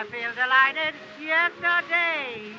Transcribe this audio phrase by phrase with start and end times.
[0.00, 0.94] I feel delighted.
[1.20, 2.54] Yesterday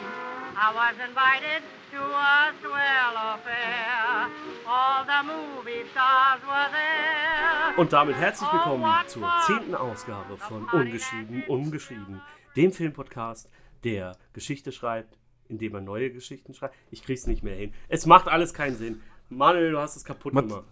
[0.55, 4.29] I was invited to a swell affair.
[4.67, 7.77] All the movie stars were there.
[7.77, 12.21] Und damit herzlich willkommen zur zehnten Ausgabe von Ungeschrieben, Ungeschrieben,
[12.55, 13.49] dem Filmpodcast,
[13.83, 15.17] der Geschichte schreibt,
[15.49, 16.75] indem er neue Geschichten schreibt.
[16.91, 17.73] Ich krieg's nicht mehr hin.
[17.87, 19.01] Es macht alles keinen Sinn.
[19.29, 20.65] Manuel, du hast es kaputt gemacht.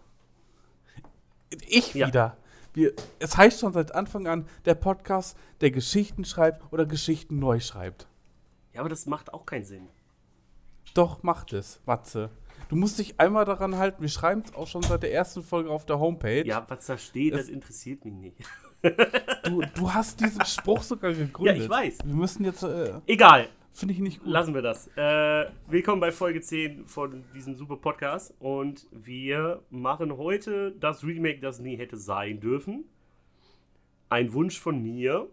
[1.68, 2.38] Ich Ja.
[2.74, 7.60] Wir, es heißt schon seit Anfang an der Podcast, der Geschichten schreibt oder Geschichten neu
[7.60, 8.08] schreibt.
[8.74, 9.88] Ja, aber das macht auch keinen Sinn.
[10.94, 12.30] Doch, macht es, Matze.
[12.70, 14.02] Du musst dich einmal daran halten.
[14.02, 16.46] Wir schreiben es auch schon seit der ersten Folge auf der Homepage.
[16.46, 18.38] Ja, was da steht, das Es- interessiert mich nicht.
[19.44, 21.58] Du, du hast diesen Spruch sogar gegründet.
[21.58, 21.98] Ja, ich weiß.
[22.06, 24.28] Wir müssen jetzt, äh, Egal, finde ich nicht gut.
[24.28, 24.88] lassen wir das.
[24.98, 28.36] Äh, willkommen bei Folge 10 von diesem super Podcast.
[28.40, 32.84] Und wir machen heute das Remake, das nie hätte sein dürfen.
[34.10, 35.30] Ein Wunsch von mir.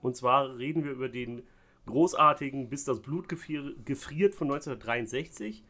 [0.00, 1.42] Und zwar reden wir über den
[1.86, 5.64] großartigen Bis das Blut gefrier gefriert von 1963,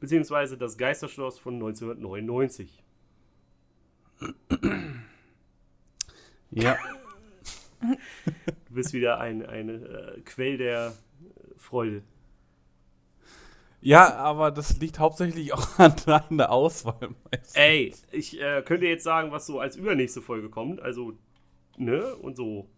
[0.00, 2.82] beziehungsweise das Geisterschloss von 1999.
[6.50, 6.78] Ja.
[7.80, 10.94] Du bist wieder ein, ein äh, Quell der
[11.56, 12.02] Freude.
[13.80, 17.10] ja, aber das liegt hauptsächlich auch an deiner Auswahl.
[17.30, 17.54] meistens.
[17.54, 20.80] Ey, ich äh, könnte jetzt sagen, was so als übernächste Folge kommt.
[20.80, 21.12] Also,
[21.76, 22.14] ne?
[22.16, 22.68] Und so.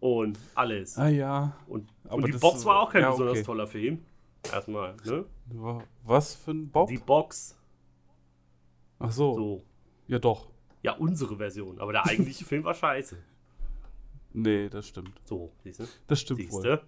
[0.00, 0.96] Und alles.
[0.96, 1.56] Ah ja.
[1.66, 3.44] Und, aber und die Box war auch kein ja, besonders okay.
[3.44, 4.04] toller Film.
[4.50, 5.26] Erstmal, ne?
[5.46, 6.88] Wa- Was für ein Bob?
[6.88, 7.56] Die Box.
[8.98, 9.34] Ach so.
[9.34, 9.64] So.
[10.06, 10.48] Ja, doch.
[10.82, 11.78] Ja, unsere Version.
[11.78, 13.18] Aber der eigentliche Film war scheiße.
[14.32, 15.12] Nee, das stimmt.
[15.24, 15.84] So, siehst du?
[16.06, 16.80] Das stimmt Siehst wohl.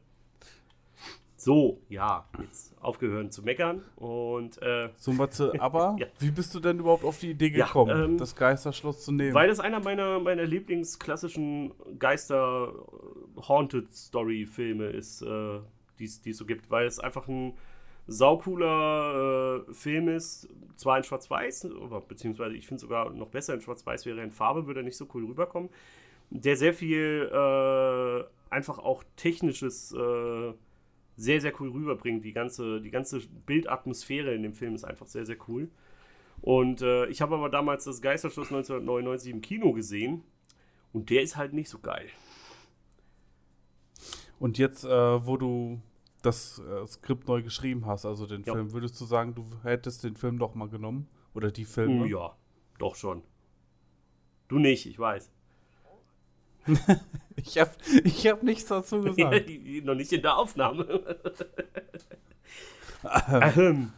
[1.44, 3.82] So, ja, jetzt aufgehört zu meckern.
[3.96, 6.06] Und äh, So, Matze, aber Ja.
[6.20, 9.34] wie bist du denn überhaupt auf die Idee Ja, gekommen, ähm, das Geisterschloss zu nehmen?
[9.34, 15.58] Weil das einer meiner, meiner Lieblingsklassischen Geister-Haunted-Story-Filme ist, äh,
[15.98, 16.70] die es so gibt.
[16.70, 17.54] Weil es einfach ein
[18.06, 20.48] saucooler äh, Film ist.
[20.76, 21.70] Zwar in Schwarz-Weiß,
[22.06, 25.08] beziehungsweise ich finde sogar noch besser in Schwarz-Weiß wäre in Farbe, würde er nicht so
[25.12, 25.70] cool rüberkommen.
[26.30, 28.22] Der sehr viel äh,
[28.54, 30.52] einfach auch technisches äh,
[31.16, 32.24] sehr, sehr cool rüberbringt.
[32.24, 35.70] Die ganze, die ganze Bildatmosphäre in dem Film ist einfach sehr, sehr cool.
[36.40, 40.22] Und äh, ich habe aber damals das Geisterschloss 1999 im Kino gesehen.
[40.92, 42.08] Und der ist halt nicht so geil.
[44.38, 45.80] Und jetzt, äh, wo du
[46.22, 48.52] das äh, Skript neu geschrieben hast, also den Ja.
[48.52, 51.08] Film, würdest du sagen, du hättest den Film doch mal genommen?
[51.34, 52.08] Oder die Filme?
[52.08, 52.36] Ja,
[52.78, 53.22] doch schon.
[54.48, 55.32] Du nicht, ich weiß.
[57.36, 57.70] Ich habe
[58.04, 59.48] ich hab nichts dazu gesagt.
[59.84, 61.16] Noch nicht in der Aufnahme.
[63.02, 63.92] Ahem.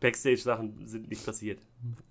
[0.00, 1.58] Backstage-Sachen sind nicht passiert.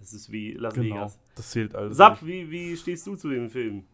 [0.02, 1.20] Es ist wie Las genau, Vegas.
[1.36, 1.96] das zählt alles.
[1.98, 3.86] Sap, wie, wie stehst du zu dem Film?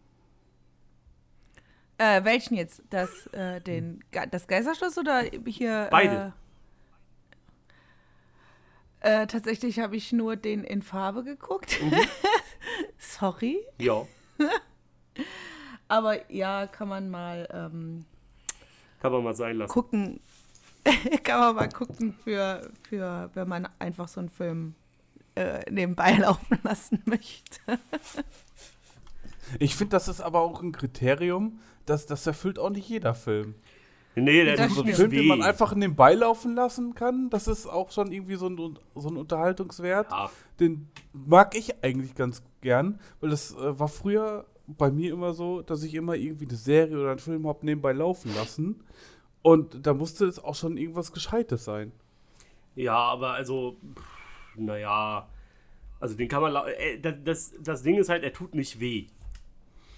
[1.97, 2.81] Äh, welchen jetzt?
[2.89, 5.87] Das, äh, den, das Geisterschloss oder hier?
[5.91, 6.33] Beide.
[9.01, 11.79] Äh, äh, tatsächlich habe ich nur den in Farbe geguckt.
[11.81, 11.93] Mhm.
[12.97, 13.59] Sorry.
[13.77, 14.07] Ja,
[15.91, 18.05] Aber ja, kann man mal ähm,
[19.01, 19.73] kann man mal sein lassen.
[19.73, 20.21] gucken.
[21.23, 24.75] kann man mal gucken für, für, wenn man einfach so einen Film
[25.35, 27.59] äh, nebenbei laufen lassen möchte.
[29.59, 33.55] Ich finde, das ist aber auch ein Kriterium, dass das erfüllt auch nicht jeder Film.
[34.15, 37.49] Nee, der Das tut So ein Film, den man einfach nebenbei laufen lassen kann, das
[37.49, 40.09] ist auch schon irgendwie so ein, so ein Unterhaltungswert.
[40.09, 40.31] Ja,
[40.61, 44.45] Den mag ich eigentlich ganz gern, weil das äh, war früher
[44.77, 47.93] bei mir immer so, dass ich immer irgendwie eine Serie oder einen Film hab nebenbei
[47.93, 48.83] laufen lassen.
[49.41, 51.91] Und da musste es auch schon irgendwas Gescheites sein.
[52.75, 53.77] Ja, aber also,
[54.55, 55.27] naja,
[55.99, 59.07] also den kann man, äh, das, das, Ding ist halt, er tut nicht weh.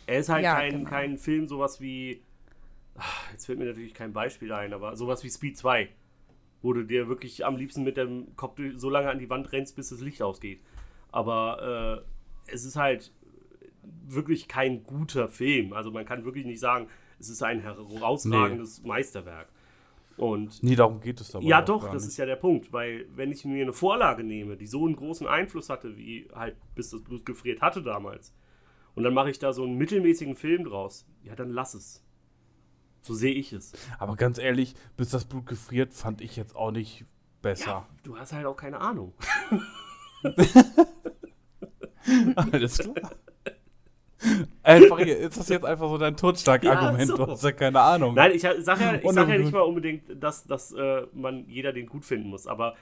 [0.05, 0.89] Er ist halt Ja, kein, genau.
[0.89, 2.21] kein Film, sowas wie,
[2.95, 5.89] ach, jetzt fällt mir natürlich kein Beispiel ein, aber sowas wie Speed 2,
[6.61, 9.75] wo du dir wirklich am liebsten mit dem Kopf so lange an die Wand rennst,
[9.75, 10.61] bis das Licht ausgeht.
[11.11, 12.03] Aber
[12.47, 13.11] äh, es ist halt
[14.07, 15.73] wirklich kein guter Film.
[15.73, 16.87] Also man kann wirklich nicht sagen,
[17.19, 19.47] es ist ein herausragendes Meisterwerk.
[20.17, 22.11] Und Nee, darum geht es aber ja, doch, das nicht.
[22.11, 25.25] ist ja der Punkt, weil wenn ich mir eine Vorlage nehme, die so einen großen
[25.25, 28.33] Einfluss hatte, wie halt bis das Blut gefriert hatte damals,
[28.95, 32.03] und dann mache ich da so einen mittelmäßigen Film draus, ja, dann lass es.
[33.01, 33.73] So sehe ich es.
[33.97, 37.05] Aber ganz ehrlich, bis das Blut gefriert, fand ich jetzt auch nicht
[37.41, 37.65] besser.
[37.65, 39.13] Ja, du hast halt auch keine Ahnung.
[42.35, 43.11] Alles klar.
[44.63, 46.99] Einfach, ist das jetzt einfach so dein Totschlagargument?
[46.99, 47.17] Ja, so.
[47.17, 48.13] Du hast ja keine Ahnung.
[48.15, 51.73] Nein, ich sage ja, ich sag ja nicht mal unbedingt, dass, dass äh, man jeder
[51.73, 52.75] den gut finden muss, aber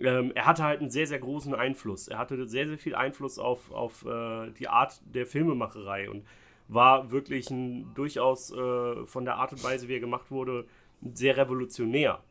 [0.00, 2.08] ähm, er hatte halt einen sehr, sehr großen Einfluss.
[2.08, 6.24] Er hatte sehr, sehr viel Einfluss auf, auf äh, die Art der Filmemacherei und
[6.68, 10.66] war wirklich ein, durchaus äh, von der Art und Weise, wie er gemacht wurde,
[11.14, 12.22] sehr revolutionär.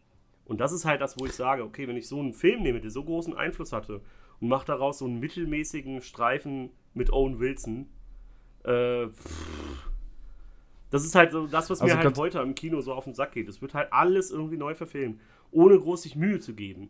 [0.46, 2.82] Und das ist halt das, wo ich sage, okay, wenn ich so einen Film nehme,
[2.82, 4.02] der so großen Einfluss hatte
[4.42, 7.88] und mache daraus so einen mittelmäßigen Streifen mit Owen Wilson,
[8.64, 9.08] äh,
[10.92, 13.14] das ist halt so das, was Also mir halt heute im Kino so auf den
[13.14, 13.48] Sack geht.
[13.48, 15.20] Es wird halt alles irgendwie neu verfilmt,
[15.52, 16.90] ohne groß sich Mühe zu geben.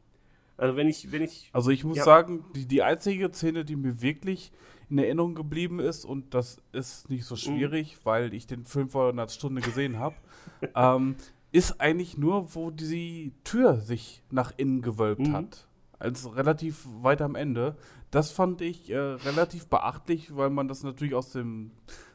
[0.58, 2.04] Also wenn ich, wenn ich, Also ich muss Ja.
[2.06, 4.52] sagen, die, die einzige Szene, die mir wirklich
[4.90, 9.10] in Erinnerung geblieben ist, und das ist nicht so schwierig, weil ich den Film vor
[9.10, 10.16] einer Stunde gesehen habe,
[10.76, 11.16] ähm,
[11.52, 15.34] ist eigentlich nur, wo die Tür sich nach innen gewölbt Mhm.
[15.34, 15.68] hat.
[16.00, 17.76] Also relativ weit am Ende.
[18.10, 21.72] Das fand ich äh, relativ beachtlich, weil man das natürlich aus dem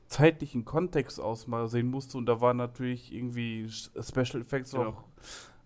[0.06, 2.19] zeitlichen Kontext aus mal sehen musste.
[2.19, 4.88] Und da war natürlich irgendwie Special Effects Genau.
[4.90, 5.04] auch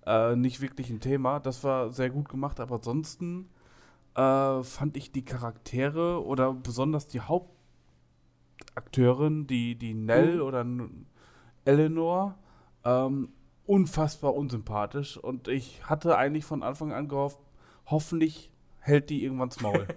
[0.06, 1.40] äh, nicht wirklich ein Thema.
[1.40, 3.48] Das war sehr gut gemacht, aber ansonsten
[4.14, 10.42] äh, fand ich die Charaktere oder besonders die Hauptakteurin, die, die Nell Mhm.
[10.42, 10.66] oder
[11.64, 12.36] Eleanor,
[12.84, 13.30] ähm,
[13.66, 15.16] unfassbar unsympathisch.
[15.18, 17.38] Und ich hatte eigentlich von Anfang an gehofft,
[17.90, 18.50] hoffentlich
[18.81, 19.87] hält die irgendwann das Maul.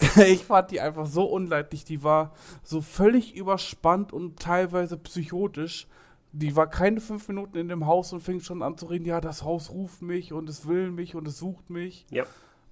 [0.26, 1.84] ich fand die einfach so unleidlich.
[1.84, 2.32] Die war
[2.62, 5.86] so völlig überspannt und teilweise psychotisch.
[6.32, 9.20] Die war keine fünf Minuten in dem Haus und fing schon an zu reden, ja,
[9.20, 12.06] das Haus ruft mich und es will mich und es sucht mich.
[12.10, 12.24] ja,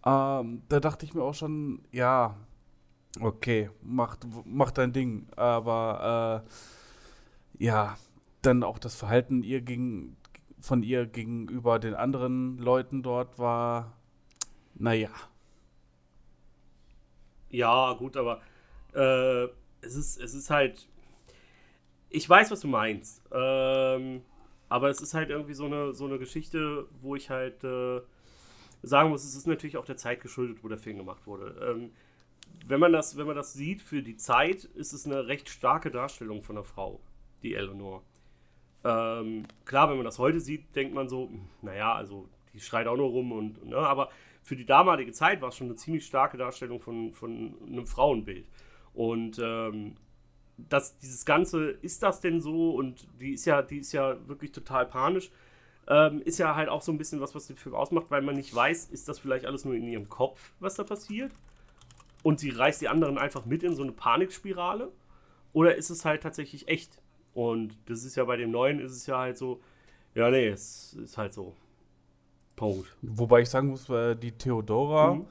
[0.07, 2.37] Ähm, da dachte ich mir auch schon, ja,
[3.21, 5.27] okay, mach, mach dein Ding.
[5.37, 6.45] Aber
[7.59, 7.97] äh, ja,
[8.43, 10.17] dann auch das Verhalten ihr gegen,
[10.61, 13.98] von ihr gegenüber den anderen Leuten dort war,
[14.79, 15.11] naja.
[17.51, 18.41] ja, gut, aber
[18.95, 19.45] äh,
[19.81, 20.89] es ist, es ist halt,
[22.11, 24.23] ich weiß, was du meinst, ähm,
[24.69, 28.01] aber es ist halt irgendwie so eine, so eine Geschichte, wo ich halt äh,
[28.83, 31.55] sagen muss, es ist natürlich auch der Zeit geschuldet, wo der Film gemacht wurde.
[31.63, 31.93] Ähm,
[32.67, 35.91] wenn man das, wenn man das sieht für die Zeit, ist es eine recht starke
[35.91, 37.01] Darstellung von einer Frau,
[37.43, 38.03] die Eleanor.
[38.85, 42.87] Ähm, klar, wenn man das heute sieht, denkt man so, hm, naja, also die schreit
[42.87, 44.11] auch nur rum und, ne, aber
[44.49, 48.49] für die damalige Zeit war es schon eine ziemlich starke Darstellung von, von einem Frauenbild.
[48.95, 49.97] Und ähm,
[50.56, 52.71] das, dieses Ganze, ist das denn so?
[52.71, 55.31] Und die ist ja, die ist ja wirklich total panisch.
[55.87, 58.37] Ähm, ist ja halt auch so ein bisschen was, was den Film ausmacht, weil man
[58.37, 61.33] nicht weiß, ist das vielleicht alles nur in ihrem Kopf, was da passiert?
[62.23, 64.91] Und sie reißt die anderen einfach mit in so eine Panikspirale?
[65.53, 67.03] Oder ist es halt tatsächlich echt?
[67.35, 69.61] Und das ist ja bei dem neuen, ist es ja halt so,
[70.15, 71.55] ja, nee, es ist halt so.
[72.59, 72.97] Punkt.
[73.03, 75.27] Wobei ich sagen muss, äh, die Theodora Mhm.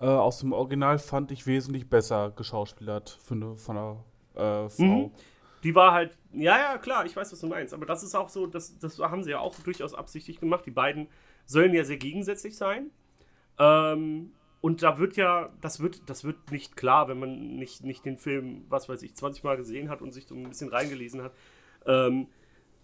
[0.00, 4.04] äh, aus dem Original fand ich wesentlich besser geschauspielert eine, von einer
[4.34, 4.82] äh, Frau.
[4.84, 5.10] Mhm.
[5.62, 8.30] Die war halt, ja, ja, klar, ich weiß, was du meinst, aber das ist auch
[8.30, 10.64] so, das, das haben sie ja auch durchaus absichtlich gemacht.
[10.64, 11.08] Die beiden
[11.44, 12.90] sollen ja sehr gegensätzlich sein.
[13.58, 14.32] Ähm,
[14.62, 18.16] und da wird ja, das wird, das wird nicht klar, wenn man nicht, nicht den
[18.18, 21.32] Film, was weiß ich, 20 Mal gesehen hat und sich so ein bisschen reingelesen hat.
[21.86, 22.28] Ähm,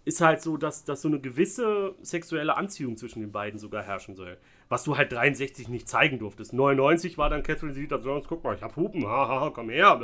[0.07, 4.15] ist halt so, dass, dass so eine gewisse sexuelle Anziehung zwischen den beiden sogar herrschen
[4.15, 4.37] soll.
[4.69, 6.53] Was du halt 63 nicht zeigen durftest.
[6.53, 9.99] 99 war dann Catherine Zeta-Jones, guck mal, ich hab Hupen, haha, komm her.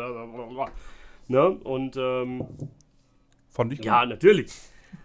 [1.29, 1.49] Ne?
[1.49, 2.45] Und ähm,
[3.49, 3.85] Fand ich gut.
[3.85, 4.51] ja, natürlich.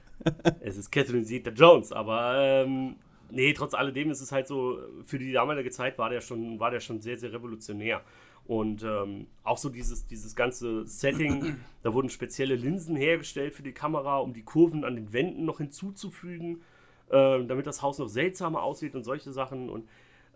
[0.61, 2.97] es ist Catherine Zeta-Jones, aber ähm,
[3.31, 6.73] nee, trotz alledem ist es halt so, für die damalige Zeit war der schon, war
[6.73, 8.03] der schon sehr, sehr revolutionär.
[8.49, 13.73] Und ähm, auch so dieses, dieses ganze Setting, da wurden spezielle Linsen hergestellt für die
[13.73, 16.63] Kamera, um die Kurven an den Wänden noch hinzuzufügen,
[17.11, 19.69] ähm, damit das Haus noch seltsamer aussieht und solche Sachen.
[19.69, 19.87] Und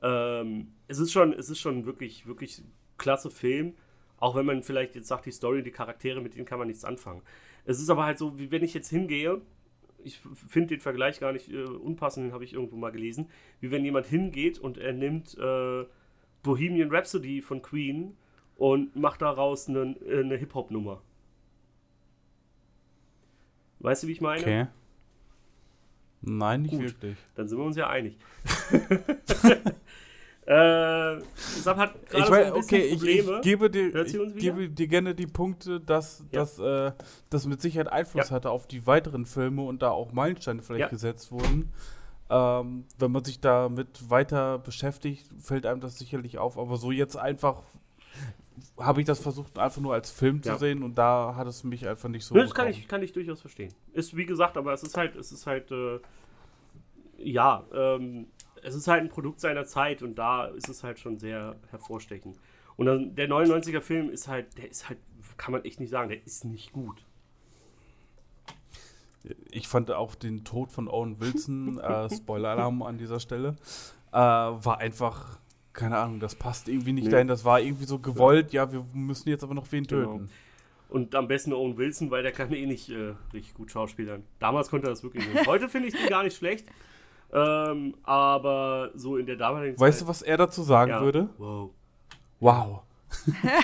[0.02, 2.62] ähm, es ist schon, es ist schon wirklich, wirklich
[2.98, 3.72] klasse Film.
[4.18, 6.84] Auch wenn man vielleicht jetzt sagt, die Story, die Charaktere, mit denen kann man nichts
[6.84, 7.22] anfangen.
[7.64, 9.40] Es ist aber halt so, wie wenn ich jetzt hingehe,
[10.04, 13.70] ich finde den Vergleich gar nicht äh, unpassend, den habe ich irgendwo mal gelesen, wie
[13.70, 15.87] wenn jemand hingeht und er nimmt äh,
[16.42, 18.14] Bohemian Rhapsody von Queen
[18.56, 21.00] und macht daraus eine, eine Hip-Hop-Nummer.
[23.80, 24.40] Weißt du, wie ich meine?
[24.42, 24.66] Okay.
[26.22, 26.82] Nein, nicht Gut.
[26.82, 27.18] wirklich.
[27.34, 28.16] Dann sind wir uns ja einig.
[30.46, 34.37] äh, Sam hat gerade Ich so mein, ein bisschen okay, ich, ich, gebe dir, ich
[34.37, 36.40] gebe dir gerne die Punkte, dass Ja.
[36.40, 36.92] dass, äh,
[37.30, 38.37] das mit Sicherheit Einfluss Ja.
[38.37, 40.88] hatte auf die weiteren Filme und da auch Meilensteine vielleicht Ja.
[40.88, 41.72] gesetzt wurden.
[42.32, 46.56] Ähm, wenn man sich damit weiter beschäftigt, fällt einem das sicherlich auf.
[46.58, 47.62] Aber so jetzt einfach
[48.78, 50.54] habe ich das versucht, einfach nur als Film Ja.
[50.54, 52.34] zu sehen und da hat es mich einfach nicht so.
[52.34, 53.72] Das kann ich, kann ich durchaus verstehen.
[53.92, 56.00] Ist wie gesagt, aber es ist halt, es ist halt, äh,
[57.18, 58.26] ja, ähm,
[58.62, 62.38] es ist halt ein Produkt seiner Zeit und da ist es halt schon sehr hervorstechend.
[62.76, 64.98] Und dann, der 99er Film ist halt, der ist halt,
[65.36, 67.04] kann man echt nicht sagen, der ist nicht gut.
[69.50, 73.56] Ich fand auch den Tod von Owen Wilson, äh, Spoiler-Alarm an dieser Stelle,
[74.12, 75.38] äh, war einfach,
[75.72, 77.10] keine Ahnung, das passt irgendwie nicht Nee.
[77.10, 77.28] dahin.
[77.28, 80.12] Das war irgendwie so gewollt, ja, wir müssen jetzt aber noch wen Genau.
[80.14, 80.30] töten.
[80.88, 84.24] Und am besten Owen Wilson, weil der kann eh nicht äh, richtig gut schauspielern.
[84.40, 85.46] Damals konnte er das wirklich nicht.
[85.46, 86.66] Heute finde ich den gar nicht schlecht.
[87.32, 91.00] Ähm, aber so in der damaligen Weißt du, was er dazu sagen Ja.
[91.00, 91.30] würde?
[91.38, 91.70] Wow.
[92.40, 92.82] Wow.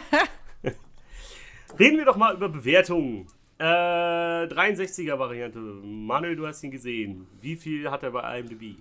[1.79, 3.27] Reden wir doch mal über Bewertungen.
[3.59, 5.59] Äh, 63er Variante.
[5.59, 7.27] Manuel, du hast ihn gesehen.
[7.41, 8.77] Wie viel hat er bei IMDb?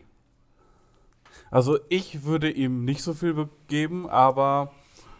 [1.49, 4.71] Also ich würde ihm nicht so viel be- geben, aber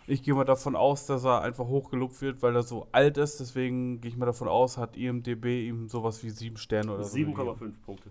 [0.06, 3.40] ich gehe mal davon aus, dass er einfach hochgelobt wird, weil er so alt ist.
[3.40, 7.16] Deswegen gehe ich mal davon aus, hat IMDB ihm sowas wie 7 Sterne oder so.
[7.18, 7.34] gegeben.
[7.36, 8.10] 7,5 Punkte.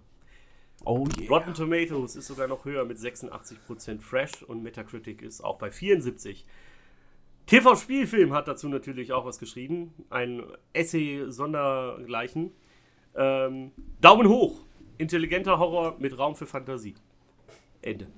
[0.85, 1.29] Oh yeah.
[1.29, 6.45] Rotten Tomatoes ist sogar noch höher mit 86% Fresh und Metacritic ist auch bei 74.
[7.47, 9.95] TV Spielfilm hat dazu natürlich auch was geschrieben.
[10.11, 12.51] Ein Essay sondergleichen.
[13.15, 14.61] Ähm, Daumen hoch.
[14.99, 16.95] Intelligenter Horror mit Raum für Fantasie.
[17.83, 18.09] Ende.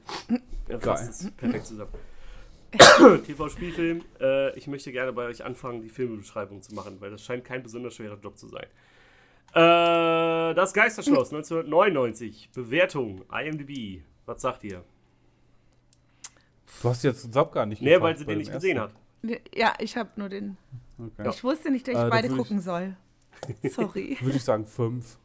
[0.68, 1.92] Ja, fasst es perfekt zusammen.
[3.26, 4.02] TV Spielfilm.
[4.20, 7.62] Äh, ich möchte gerne bei euch anfangen, die Filmebeschreibung zu machen, weil das scheint kein
[7.62, 8.66] besonders schwerer Job zu sein.
[9.54, 12.50] Äh, das Geisterschloss 1999.
[12.54, 14.02] Bewertung IMDb.
[14.26, 14.84] Was sagt ihr?
[16.82, 18.92] Du hast jetzt Sab gar nicht Nee, gefragt weil sie den nicht gesehen hat.
[19.54, 20.56] Ja, ich habe nur den.
[20.98, 21.30] Okay.
[21.30, 22.96] Ich wusste nicht, dass ich Äh, beide würd ich- gucken soll.
[23.70, 24.16] Sorry.
[24.20, 25.16] Würde ich sagen 5.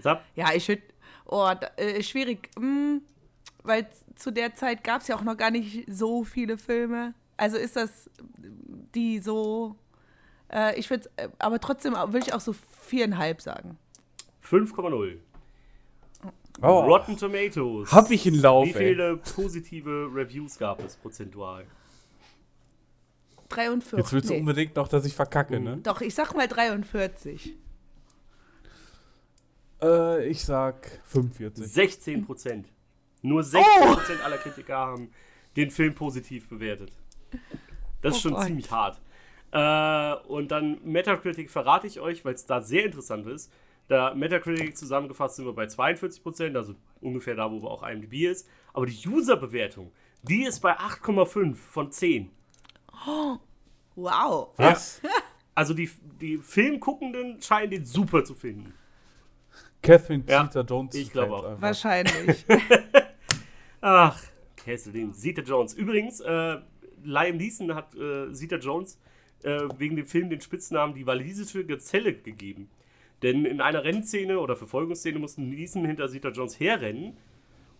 [0.00, 0.24] Sab?
[0.36, 0.82] Ja, ich würde.
[1.24, 2.50] Oh, da, äh, schwierig.
[2.56, 3.02] Hm,
[3.62, 7.14] weil zu der Zeit gab es ja auch noch gar nicht so viele Filme.
[7.36, 8.10] Also ist das
[8.94, 9.76] die so.
[10.52, 13.76] Äh, ich würde, äh, aber trotzdem würde ich auch so viereinhalb sagen.
[14.42, 15.18] 5,0.
[16.60, 17.92] Oh, Rotten Tomatoes.
[17.92, 18.88] hab ich einen Lauf, Wie ey.
[18.94, 21.64] viele positive Reviews gab es prozentual?
[23.48, 23.98] 43.
[23.98, 24.40] Jetzt willst du nee.
[24.40, 25.78] unbedingt noch, dass ich verkacke, ne?
[25.82, 27.56] Doch, ich sag mal 43.
[29.82, 31.66] Äh, ich sag 45.
[31.66, 32.68] 16 Prozent.
[33.22, 35.10] Nur 16 Prozent aller Kritiker haben
[35.56, 36.92] den Film positiv bewertet.
[38.00, 38.46] Das ist Oh schon Gott.
[38.46, 39.00] ziemlich hart.
[39.50, 43.52] Äh, und dann Metacritic verrate ich euch, weil es da sehr interessant ist.
[43.88, 48.26] Da Metacritic zusammengefasst sind wir bei 42 Prozent, also ungefähr da, wo wir auch IMDb
[48.30, 48.46] ist.
[48.74, 52.30] Aber die User-Bewertung, die ist bei 8,5 von 10.
[53.94, 54.52] Wow.
[54.56, 55.00] Was?
[55.54, 55.90] Also die,
[56.20, 58.74] die Filmguckenden scheinen den super zu finden.
[59.82, 60.94] Catherine Ja, Zeta-Jones.
[60.94, 61.44] ich glaube auch.
[61.44, 61.60] einfach.
[61.62, 62.44] Wahrscheinlich.
[63.80, 64.22] Ach,
[64.54, 65.12] Kesselin.
[65.14, 65.74] Zeta Jones.
[65.74, 66.58] Übrigens, äh,
[67.02, 69.00] Liam Neeson hat äh, Zeta Jones
[69.42, 72.68] äh, wegen dem Film den Spitznamen die walisische Gazelle gegeben.
[73.24, 77.16] Denn in einer Rennszene oder Verfolgungsszene musste Neeson hinter Zeta Jones herrennen.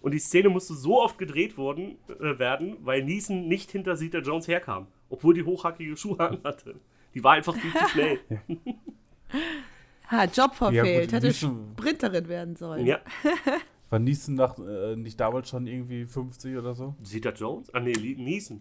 [0.00, 4.18] Und die Szene musste so oft gedreht worden, äh, werden, weil Neeson nicht hinter Zeta
[4.18, 4.86] Jones herkam.
[5.10, 6.76] Obwohl die hochhackige Schuhe anhatte.
[7.14, 8.20] Die war einfach viel zu schnell.
[10.10, 11.10] ha, Job verfehlt.
[11.10, 12.86] gut, Hätte Sprinterin werden sollen.
[12.86, 13.00] ja.
[13.90, 16.94] War Neeson nach, äh, nicht damals schon irgendwie 50 oder so?
[17.02, 17.72] Zeta Jones?
[17.72, 18.60] Ah, nee, Neeson.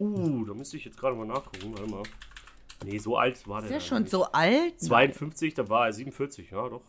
[0.00, 1.72] Uh, da müsste ich jetzt gerade mal nachgucken.
[1.72, 2.02] Warte mal.
[2.84, 3.70] Nee, so alt war der.
[3.70, 4.10] Ist der schon nicht.
[4.10, 4.80] so alt?
[4.80, 6.82] 52, da war er 47, ja doch.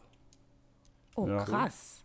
[1.16, 1.44] Oh, Ja.
[1.44, 2.02] krass.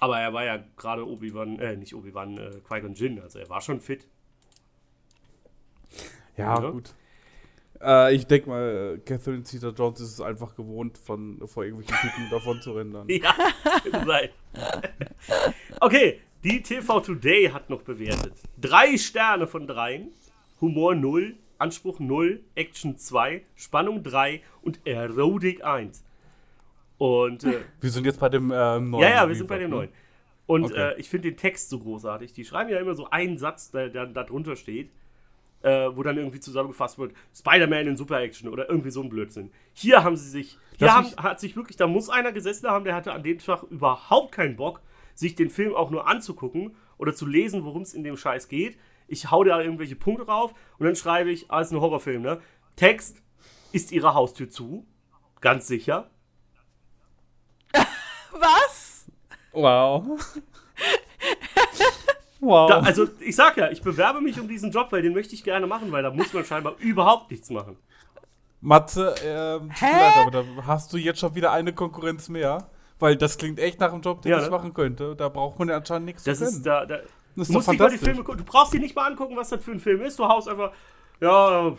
[0.00, 3.60] Aber er war ja gerade Obi-Wan, äh, nicht Obi-Wan, äh, Qui-Gon Jinn, also er war
[3.60, 4.06] schon fit.
[6.36, 6.70] Ja, Ja.
[6.70, 6.94] gut.
[7.82, 12.60] Äh, ich denke mal, Catherine Zeta-Jones ist es einfach gewohnt, von, vor irgendwelchen Typen davon
[12.60, 12.92] zu rennen.
[12.92, 13.08] Dann.
[13.08, 13.34] Ja,
[14.06, 14.28] sein.
[15.80, 18.34] okay, die TV Today hat noch bewertet.
[18.58, 20.12] Drei Sterne von dreien,
[20.60, 26.04] Humor 0, Anspruch 0, Action 2, Spannung 3 und Erotik 1.
[27.00, 29.02] Und äh, Wir sind jetzt bei dem ähm, neuen.
[29.02, 29.76] Ja, ja, wir sind bei dem ne?
[29.76, 29.88] neuen.
[30.44, 30.90] Und Okay.
[30.90, 32.34] äh, ich finde den Text so großartig.
[32.34, 34.90] Die schreiben ja immer so einen Satz, der, der da drunter steht,
[35.62, 39.50] äh, wo dann irgendwie zusammengefasst wird: Spider-Man in Super Action oder irgendwie so ein Blödsinn.
[39.72, 42.94] Hier haben sie sich, hier haben, hat sich wirklich, da muss einer gesessen haben, der
[42.94, 44.82] hatte an dem Tag überhaupt keinen Bock,
[45.14, 48.76] sich den Film auch nur anzugucken oder zu lesen, worum es in dem Scheiß geht.
[49.08, 52.42] Ich hau da irgendwelche Punkte drauf und dann schreibe ich, ah, ist ein Horrorfilm, ne?
[52.76, 53.22] Text,
[53.72, 54.86] ist ihre Haustür zu?
[55.40, 56.10] Ganz sicher.
[58.32, 59.06] Was?
[59.52, 60.04] Wow.
[62.40, 62.68] wow.
[62.70, 65.44] Da, also ich sag ja, ich bewerbe mich um diesen Job, weil den möchte ich
[65.44, 67.76] gerne machen, weil da muss man scheinbar überhaupt nichts machen.
[68.60, 69.98] Matze, ähm, tut mir Hä?
[69.98, 72.68] leid, aber da hast du jetzt schon wieder eine Konkurrenz mehr.
[72.98, 74.50] Weil das klingt echt nach einem Job, den Ja, ich ne?
[74.50, 75.16] machen könnte.
[75.16, 76.56] Da braucht man ja anscheinend nichts Das zu können.
[76.58, 78.06] ist da, da das du ist musst doch die fantastisch.
[78.06, 78.44] Filme gucken.
[78.44, 80.18] Du brauchst dir nicht mal angucken, was das für ein Film ist.
[80.18, 80.72] Du haust einfach,
[81.18, 81.72] ja, äh,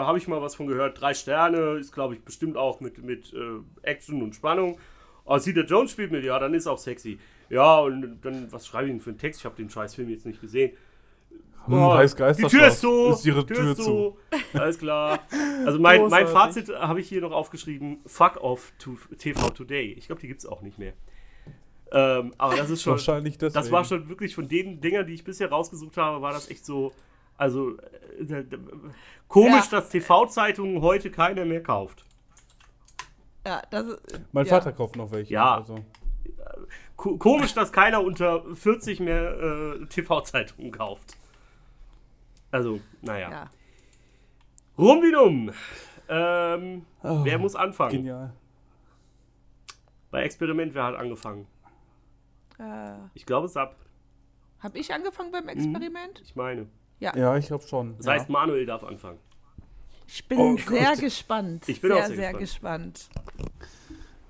[0.00, 1.00] habe ich mal was von gehört.
[1.00, 3.38] Drei Sterne ist, glaube ich, bestimmt auch mit, mit äh,
[3.82, 4.78] Action und Spannung.
[5.24, 7.18] Oh, Cedar Jones spielt mit, ja, dann ist auch sexy.
[7.48, 9.40] Ja, und dann, was schreibe ich denn für einen Text?
[9.40, 10.72] Ich habe den scheiß Film jetzt nicht gesehen.
[11.66, 12.46] Hm, Oh, heißt die.
[12.46, 13.10] Tür ist zu.
[13.10, 14.16] Ist ihre Tür, zu.
[14.54, 15.18] Alles klar.
[15.66, 16.26] Also mein, mein.
[16.26, 17.98] Fazit habe ich hier noch aufgeschrieben.
[18.06, 19.92] Fuck off to TV Today.
[19.98, 20.94] Ich glaube, die gibt es auch nicht mehr.
[21.92, 22.92] Ähm, aber das ist schon...
[22.92, 23.54] Wahrscheinlich deswegen.
[23.62, 26.64] Das war schon wirklich von den Dingern, die ich bisher rausgesucht habe, war das echt
[26.64, 26.92] so
[27.36, 27.76] Also
[28.28, 28.44] äh,
[29.28, 29.80] komisch, Ja.
[29.80, 32.04] dass TV-Zeitungen heute keiner mehr kauft.
[33.46, 34.50] Ja, das ist, Mein ja.
[34.50, 35.32] Vater kauft noch welche.
[35.34, 35.54] Ja.
[35.56, 35.76] Also.
[36.96, 39.32] Ko komisch, dass keiner unter 40 mehr
[39.80, 41.16] äh, TV-Zeitungen kauft.
[42.50, 43.30] Also, naja.
[43.30, 43.50] Ja.
[44.76, 45.52] Rum wie dumm.
[46.08, 47.92] Ähm, Oh, wer muss anfangen?
[47.92, 48.32] Genial.
[50.10, 51.46] Bei Experiment, wer hat angefangen?
[52.58, 53.76] Äh, Ich glaube, Sab.
[54.58, 55.32] Habe ich angefangen Mhm.
[55.32, 56.20] beim Experiment?
[56.22, 56.66] Ich meine.
[56.98, 57.96] Ja, ich glaube schon.
[57.96, 58.12] Das ja.
[58.12, 59.18] heißt, Manuel darf anfangen.
[60.12, 61.00] Ich bin Oh sehr Gott.
[61.00, 61.68] gespannt.
[61.68, 63.08] Ich bin sehr, auch sehr sehr gespannt.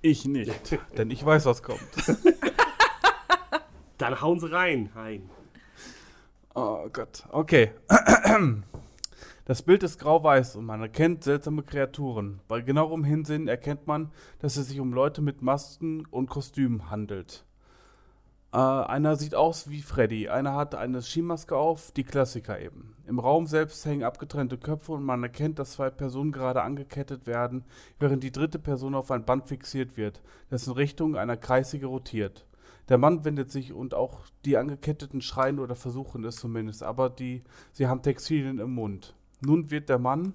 [0.03, 0.79] ich nicht.
[0.99, 1.81] denn ich weiß, was kommt.
[3.99, 4.91] Dann hauen sie rein.
[4.95, 5.29] Hein.
[6.55, 7.25] Oh Gott.
[7.31, 7.73] Okay.
[9.47, 12.41] Das Bild ist grau-weiß und man erkennt seltsame Kreaturen.
[12.47, 17.45] Bei genauerem Hinsehen erkennt man, dass es sich um Leute mit Masken und Kostümen handelt.
[18.53, 22.97] Äh, einer sieht aus wie Freddy, einer hat eine Skimaske auf, die Klassiker eben.
[23.07, 27.65] Im Raum selbst hängen abgetrennte Köpfe und man erkennt, dass zwei Personen gerade angekettet werden,
[28.01, 32.45] während die dritte Person auf ein Band fixiert wird, dessen Richtung einer Kreisige rotiert.
[32.89, 37.45] Der Mann wendet sich und auch die Angeketteten schreien oder versuchen es zumindest, aber die,
[37.73, 39.15] sie haben Textilien im Mund.
[39.41, 40.35] Nun wird der Mann,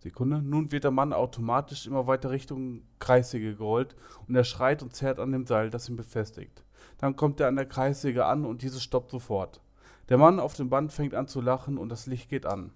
[0.00, 3.94] Sekunde, nun wird der Mann automatisch immer weiter Richtung Kreissäge gerollt
[4.26, 6.65] und er schreit und zerrt an dem Seil, das ihn befestigt.
[6.98, 9.60] Dann kommt er an der Kreissäge an und diese stoppt sofort.
[10.08, 12.72] Der Mann auf dem Band fängt an zu lachen und das Licht geht an.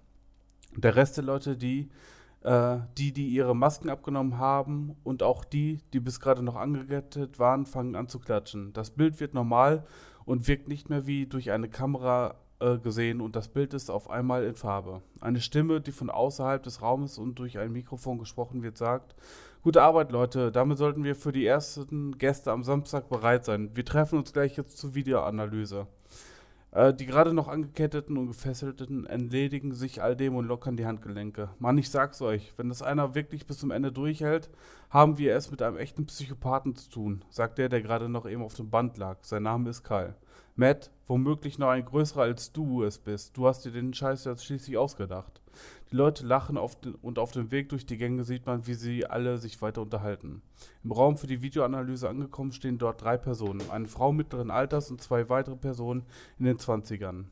[0.75, 1.89] Der Rest der Leute, die,
[2.41, 7.39] äh, die, die ihre Masken abgenommen haben und auch die, die bis gerade noch angekettet
[7.39, 8.73] waren, fangen an zu klatschen.
[8.73, 9.85] Das Bild wird normal
[10.25, 14.09] und wirkt nicht mehr wie durch eine Kamera äh, gesehen und das Bild ist auf
[14.09, 15.01] einmal in Farbe.
[15.19, 19.15] Eine Stimme, die von außerhalb des Raumes und durch ein Mikrofon gesprochen wird, sagt,
[19.63, 20.51] Gute Arbeit, Leute.
[20.51, 23.69] Damit sollten wir für die ersten Gäste am Samstag bereit sein.
[23.75, 25.85] Wir treffen uns gleich jetzt zur Videoanalyse.
[26.71, 31.49] Äh, die gerade noch angeketteten und gefesselten entledigen sich all dem und lockern die Handgelenke.
[31.59, 34.49] Mann, ich sag's euch, wenn das einer wirklich bis zum Ende durchhält,
[34.89, 38.41] haben wir es mit einem echten Psychopathen zu tun, sagt der, der gerade noch eben
[38.41, 39.17] auf dem Band lag.
[39.21, 40.15] Sein Name ist Kyle.
[40.61, 43.35] Matt, womöglich noch ein größerer als du es bist.
[43.35, 45.41] Du hast dir den Scheiß jetzt schließlich ausgedacht.
[45.89, 48.75] Die Leute lachen auf den, und auf dem Weg durch die Gänge sieht man, wie
[48.75, 50.43] sie alle sich weiter unterhalten.
[50.83, 53.71] Im Raum für die Videoanalyse angekommen stehen dort drei Personen.
[53.71, 56.03] Eine Frau mittleren Alters und zwei weitere Personen
[56.37, 57.31] in den Zwanzigern.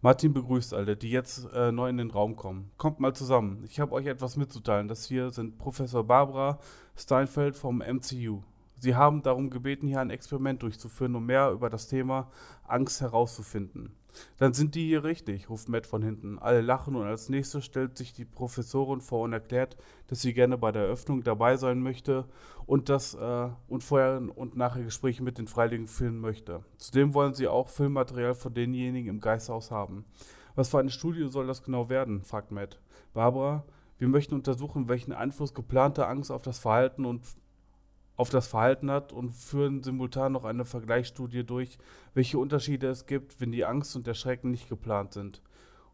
[0.00, 2.70] Martin begrüßt alle, die jetzt äh, neu in den Raum kommen.
[2.78, 3.62] Kommt mal zusammen.
[3.66, 4.88] Ich habe euch etwas mitzuteilen.
[4.88, 6.60] Das hier sind Professor Barbara
[6.96, 8.40] Steinfeld vom MCU.
[8.78, 12.30] Sie haben darum gebeten, hier ein Experiment durchzuführen, um mehr über das Thema
[12.66, 13.96] Angst herauszufinden.
[14.38, 16.38] Dann sind die hier richtig, ruft Matt von hinten.
[16.38, 19.76] Alle lachen und als nächstes stellt sich die Professorin vor und erklärt,
[20.08, 22.24] dass sie gerne bei der Eröffnung dabei sein möchte
[22.66, 26.62] und das äh, und vorher und nachher Gespräche mit den Freiwilligen führen möchte.
[26.78, 30.04] Zudem wollen sie auch Filmmaterial von denjenigen im Geisterhaus haben.
[30.54, 32.22] Was für eine Studie soll das genau werden?
[32.22, 32.80] fragt Matt.
[33.12, 33.64] Barbara,
[33.98, 37.22] wir möchten untersuchen, welchen Einfluss geplante Angst auf das Verhalten und
[38.16, 41.78] auf das Verhalten hat und führen simultan noch eine Vergleichsstudie durch,
[42.14, 45.42] welche Unterschiede es gibt, wenn die Angst und der Schrecken nicht geplant sind.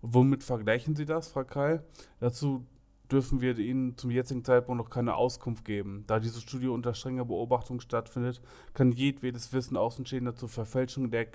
[0.01, 1.29] Und womit vergleichen Sie das?
[1.29, 1.85] fragt Kyle.
[2.21, 2.67] Dazu
[3.11, 6.05] dürfen wir Ihnen zum jetzigen Zeitpunkt noch keine Auskunft geben.
[6.07, 8.41] Da diese Studie unter strenger Beobachtung stattfindet,
[8.73, 11.27] kann jedwedes Wissen Außenstehender zur Verfälschung der,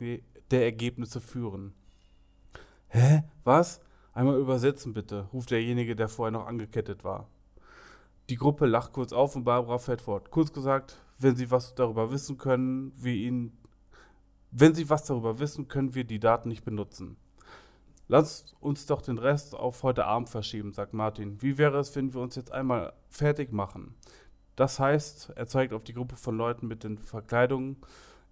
[0.52, 1.74] der Ergebnisse führen.
[2.88, 3.24] Hä?
[3.44, 3.82] Was?
[4.14, 7.30] Einmal übersetzen bitte, ruft derjenige, der vorher noch angekettet war.
[8.30, 10.32] Die Gruppe lacht kurz auf und Barbara fährt fort.
[10.32, 13.58] Kurz gesagt, wenn Sie was darüber wissen können, wir Ihnen,
[14.52, 17.16] wenn Sie was darüber wissen, können wir die Daten nicht benutzen.
[18.10, 21.42] Lasst uns doch den Rest auf heute Abend verschieben, sagt Martin.
[21.42, 23.96] Wie wäre es, wenn wir uns jetzt einmal fertig machen?
[24.58, 27.78] Das heißt, er zeigt auf die Gruppe von Leuten mit den Verkleidungen.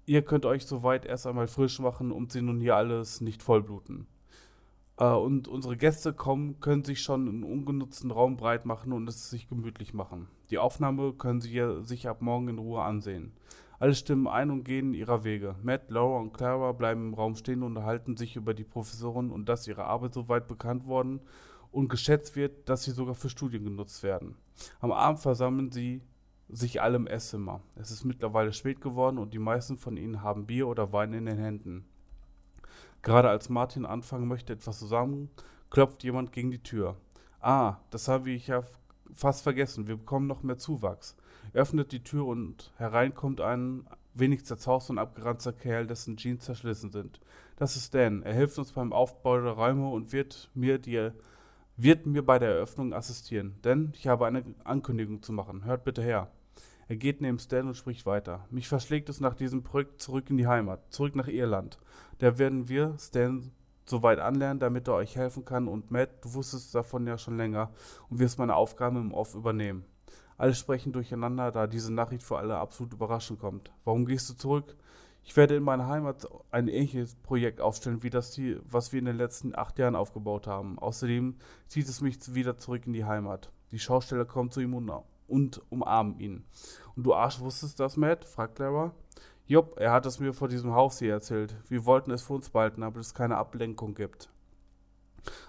[0.05, 4.07] Ihr könnt euch soweit erst einmal frisch machen und sie nun hier alles nicht vollbluten.
[4.97, 9.29] Äh, und unsere Gäste kommen, können sich schon einen ungenutzten Raum breit machen und es
[9.29, 10.27] sich gemütlich machen.
[10.49, 13.33] Die Aufnahme können sie sich ab morgen in Ruhe ansehen.
[13.79, 15.55] Alle stimmen ein und gehen ihrer Wege.
[15.61, 19.49] Matt, Laura und Clara bleiben im Raum stehen und unterhalten sich über die Professorin und
[19.49, 21.19] dass ihre Arbeit so weit bekannt worden
[21.71, 24.35] und geschätzt wird, dass sie sogar für Studien genutzt werden.
[24.79, 26.01] Am Abend versammeln sie
[26.47, 27.61] sich alle im Esszimmer.
[27.75, 31.25] Es ist mittlerweile spät geworden und die meisten von ihnen haben Bier oder Wein in
[31.25, 31.85] den Händen.
[33.05, 35.29] Gerade als Martin anfangen möchte, etwas zu sagen,
[35.69, 36.97] klopft jemand gegen die Tür.
[37.39, 38.63] Ah, das habe ich ja
[39.13, 39.87] fast vergessen.
[39.87, 41.15] Wir bekommen noch mehr Zuwachs.
[41.53, 46.91] Öffnet die Tür und herein kommt ein wenig zerzauster und abgeranzter Kerl, dessen Jeans zerschlissen
[46.91, 47.19] sind.
[47.57, 48.23] Das ist Dan.
[48.23, 51.11] Er hilft uns beim Aufbau der Räume und wird mir die
[51.77, 55.65] wird mir bei der Eröffnung assistieren, denn ich habe eine Ankündigung zu machen.
[55.65, 56.31] Hört bitte her.
[56.87, 58.45] Er geht neben Stan und spricht weiter.
[58.51, 61.79] Mich verschlägt es nach diesem Projekt zurück in die Heimat, zurück nach Irland.
[62.19, 63.51] Da werden wir, Stan
[63.85, 65.67] soweit anlernen, damit er euch helfen kann.
[65.67, 67.71] Und Matt, du wusstest davon ja schon länger
[68.09, 69.85] und wirst meine Aufgabe im Off übernehmen.
[70.37, 73.71] Alle sprechen durcheinander, da diese Nachricht für alle absolut überraschend kommt.
[73.83, 74.75] Warum gehst du zurück?
[75.23, 79.05] Ich werde in meiner Heimat ein ähnliches Projekt aufstellen, wie das, die, was wir in
[79.05, 80.77] den letzten acht Jahren aufgebaut haben.
[80.77, 83.51] Außerdem zieht es mich wieder zurück in die Heimat.
[83.71, 84.73] Die Schausteller kommen zu ihm
[85.27, 86.43] und, umarmen ihn.
[86.95, 88.25] Und du Arsch wusstest das, Matt?
[88.25, 88.93] fragt Clara.
[89.47, 91.55] Jupp, er hat es mir vor diesem Haus hier erzählt.
[91.67, 94.29] Wir wollten es für uns behalten, aber es keine Ablenkung gibt.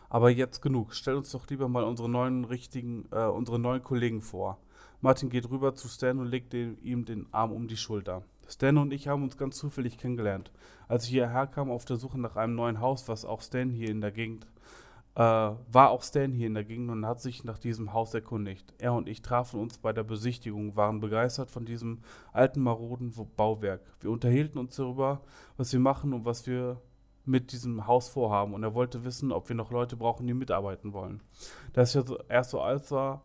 [0.08, 0.94] Aber jetzt genug.
[0.94, 4.58] Stell uns doch lieber mal unsere neuen richtigen, äh, unsere neuen Kollegen vor.
[5.00, 8.22] Martin geht rüber zu Stan und legt den, ihm den Arm um die Schulter.
[8.48, 10.52] Stan und ich haben uns ganz zufällig kennengelernt.
[10.88, 13.90] Als ich hierher kam auf der Suche nach einem neuen Haus, was auch Stan hier
[13.90, 14.46] in der Gegend
[15.16, 18.74] äh, war auch Stan hier in der Gegend und hat sich nach diesem Haus erkundigt.
[18.78, 22.02] Er und ich trafen uns bei der Besichtigung, waren begeistert von diesem
[22.32, 23.80] alten, maroden Bauwerk.
[24.00, 25.22] Wir unterhielten uns darüber,
[25.56, 26.82] was wir machen und was wir
[27.24, 28.52] mit diesem Haus vorhaben.
[28.52, 31.22] Und er wollte wissen, ob wir noch Leute brauchen, die mitarbeiten wollen.
[31.72, 33.24] Das ist ja erst so als war,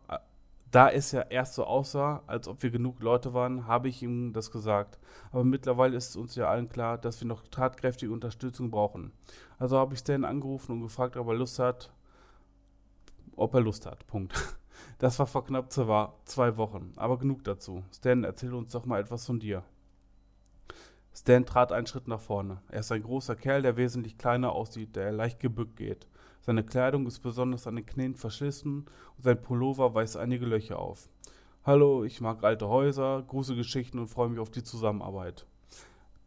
[0.72, 4.32] da es ja erst so aussah, als ob wir genug Leute waren, habe ich ihm
[4.32, 4.98] das gesagt.
[5.30, 9.12] Aber mittlerweile ist uns ja allen klar, dass wir noch tatkräftige Unterstützung brauchen.
[9.58, 11.92] Also habe ich Stan angerufen und gefragt, ob er Lust hat.
[13.36, 14.06] Ob er Lust hat.
[14.06, 14.34] Punkt.
[14.98, 16.92] Das war vor knapp zwei Wochen.
[16.96, 17.84] Aber genug dazu.
[17.94, 19.62] Stan, erzähl uns doch mal etwas von dir.
[21.14, 22.62] Stan trat einen Schritt nach vorne.
[22.68, 26.08] Er ist ein großer Kerl, der wesentlich kleiner aussieht, der leicht gebückt geht.
[26.44, 31.08] Seine Kleidung ist besonders an den Knien verschlissen und sein Pullover weist einige Löcher auf.
[31.64, 35.46] Hallo, ich mag alte Häuser, Gruselgeschichten und freue mich auf die Zusammenarbeit.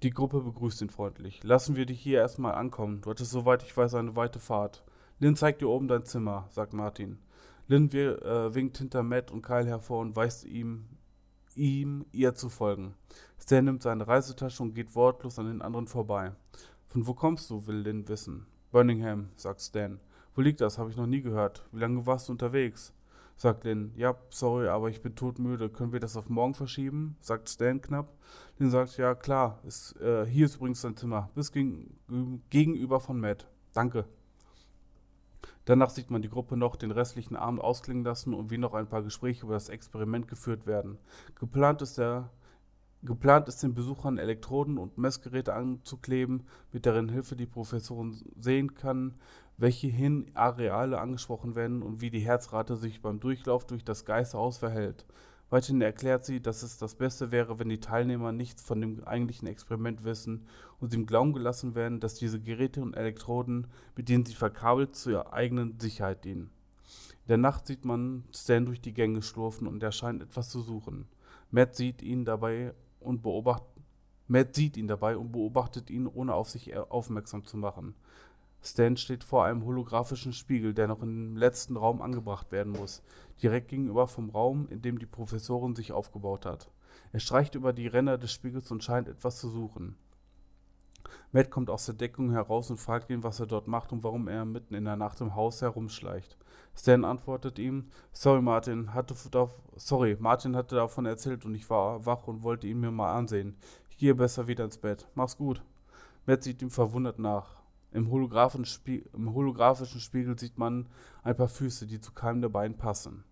[0.03, 1.43] Die Gruppe begrüßt ihn freundlich.
[1.43, 3.01] Lassen wir dich hier erstmal ankommen.
[3.01, 4.85] Du hattest, soweit ich weiß, eine weite Fahrt.
[5.19, 7.17] Lynn zeigt dir oben dein Zimmer, sagt Martin.
[7.67, 10.85] Lynn äh, winkt hinter Matt und Kyle hervor und weist ihm,
[11.55, 12.93] ihm, ihr zu folgen.
[13.37, 16.31] Stan nimmt seine Reisetasche und geht wortlos an den anderen vorbei.
[16.87, 18.45] Von wo kommst du, will Lynn wissen.
[18.75, 20.01] Birmingham, sagt Stan.
[20.33, 20.77] Wo liegt das?
[20.77, 21.65] Habe ich noch nie gehört.
[21.71, 22.91] Wie lange warst du unterwegs?
[23.37, 23.93] Sagt Lynn.
[23.95, 25.69] Ja, sorry, aber ich bin todmüde.
[25.69, 27.15] Können wir das auf morgen verschieben?
[27.21, 28.11] Sagt Stan knapp.
[28.59, 29.61] Lynn sagt, ja klar.
[29.65, 31.29] Ist, äh, hier ist übrigens dein Zimmer.
[31.35, 31.97] Bis gegen,
[32.49, 33.47] gegenüber von Matt.
[33.71, 34.03] Danke.
[35.63, 38.89] Danach sieht man die Gruppe noch den restlichen Abend ausklingen lassen und wie noch ein
[38.89, 40.97] paar Gespräche über das Experiment geführt werden.
[41.35, 42.29] Geplant ist der
[43.05, 49.13] Geplant ist den Besuchern Elektroden und Messgeräte anzukleben, mit deren Hilfe die Professorin sehen kann,
[49.57, 55.05] welche Hirnareale angesprochen werden und wie die Herzrate sich beim Durchlauf durch das Geisterhaus verhält.
[55.51, 59.47] Weiterhin erklärt sie, dass es das Beste wäre, wenn die Teilnehmer nichts von dem eigentlichen
[59.47, 60.47] Experiment wissen
[60.79, 64.95] und sie im Glauben gelassen werden, dass diese Geräte und Elektroden, mit denen sie verkabelt,
[64.95, 66.49] zu ihrer eigenen Sicherheit dienen.
[67.25, 70.61] In der Nacht sieht man Stan durch die Gänge schlurfen und er scheint etwas zu
[70.61, 71.07] suchen.
[71.51, 72.73] Matt sieht ihn dabei
[73.05, 73.75] und beobachtet
[74.27, 77.93] Matt sieht ihn dabei und beobachtet ihn, ohne auf sich aufmerksam zu machen.
[78.63, 83.03] Stan steht vor einem holographischen Spiegel, der noch im letzten Raum angebracht werden muss,
[83.43, 86.71] direkt gegenüber vom Raum, in dem die Professorin sich aufgebaut hat.
[87.11, 89.95] Er streicht über die Ränder des Spiegels und scheint etwas zu suchen.
[91.31, 94.27] Matt kommt aus der Deckung heraus und fragt ihn, was er dort macht und warum
[94.27, 96.37] er mitten in der Nacht im Haus herumschleicht.
[96.77, 99.15] Stan antwortet ihm, sorry Martin, hatte
[99.75, 103.55] sorry, Martin hatte davon erzählt und ich war wach und wollte ihn mir mal ansehen.
[103.89, 105.07] Ich gehe besser wieder ins Bett.
[105.15, 105.61] Mach's gut.
[106.25, 107.55] Matt sieht ihm verwundert nach.
[107.91, 110.87] Im Im holographischen Spiegel sieht man
[111.23, 113.23] ein paar Füße, die zu keinem der beiden passen.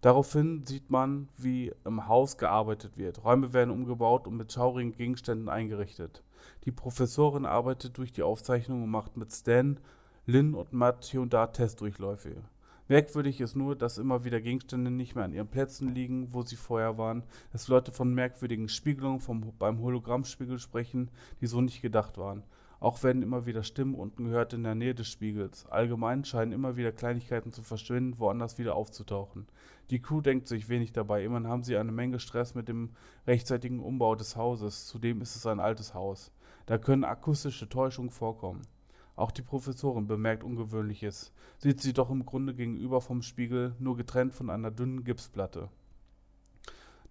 [0.00, 3.24] Daraufhin sieht man, wie im Haus gearbeitet wird.
[3.24, 6.22] Räume werden umgebaut und mit schaurigen Gegenständen eingerichtet.
[6.64, 9.78] Die Professorin arbeitet durch die Aufzeichnung und macht mit Stan,
[10.26, 12.42] Lynn und Matt hier und da Testdurchläufe.
[12.88, 16.56] Merkwürdig ist nur, dass immer wieder Gegenstände nicht mehr an ihren Plätzen liegen, wo sie
[16.56, 17.22] vorher waren,
[17.52, 21.10] dass Leute von merkwürdigen Spiegelungen vom, beim Hologrammspiegel sprechen,
[21.42, 22.42] die so nicht gedacht waren.
[22.80, 25.66] Auch werden immer wieder Stimmen unten gehört in der Nähe des Spiegels.
[25.66, 29.48] Allgemein scheinen immer wieder Kleinigkeiten zu verschwinden, woanders wieder aufzutauchen.
[29.90, 32.90] Die Crew denkt sich wenig dabei, immerhin haben sie eine Menge Stress mit dem
[33.26, 36.30] rechtzeitigen Umbau des Hauses, zudem ist es ein altes Haus.
[36.66, 38.62] Da können akustische Täuschungen vorkommen.
[39.16, 44.34] Auch die Professorin bemerkt Ungewöhnliches, sieht sie doch im Grunde gegenüber vom Spiegel, nur getrennt
[44.34, 45.68] von einer dünnen Gipsplatte.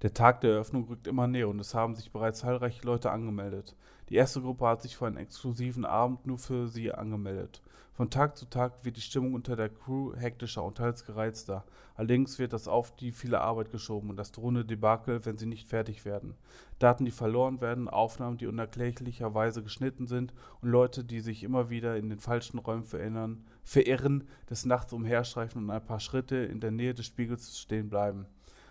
[0.03, 3.75] Der Tag der Eröffnung rückt immer näher und es haben sich bereits zahlreiche Leute angemeldet.
[4.09, 7.61] Die erste Gruppe hat sich für einen exklusiven Abend nur für sie angemeldet.
[7.91, 11.65] Von Tag zu Tag wird die Stimmung unter der Crew hektischer und teils gereizter.
[11.95, 15.67] Allerdings wird das auf die viele Arbeit geschoben und das drohende Debakel, wenn sie nicht
[15.67, 16.35] fertig werden.
[16.79, 21.97] Daten, die verloren werden, Aufnahmen, die unerklärlicherweise geschnitten sind und Leute, die sich immer wieder
[21.97, 26.71] in den falschen Räumen verirren, verirren des Nachts umherstreifen und ein paar Schritte in der
[26.71, 28.27] Nähe des Spiegels stehen bleiben.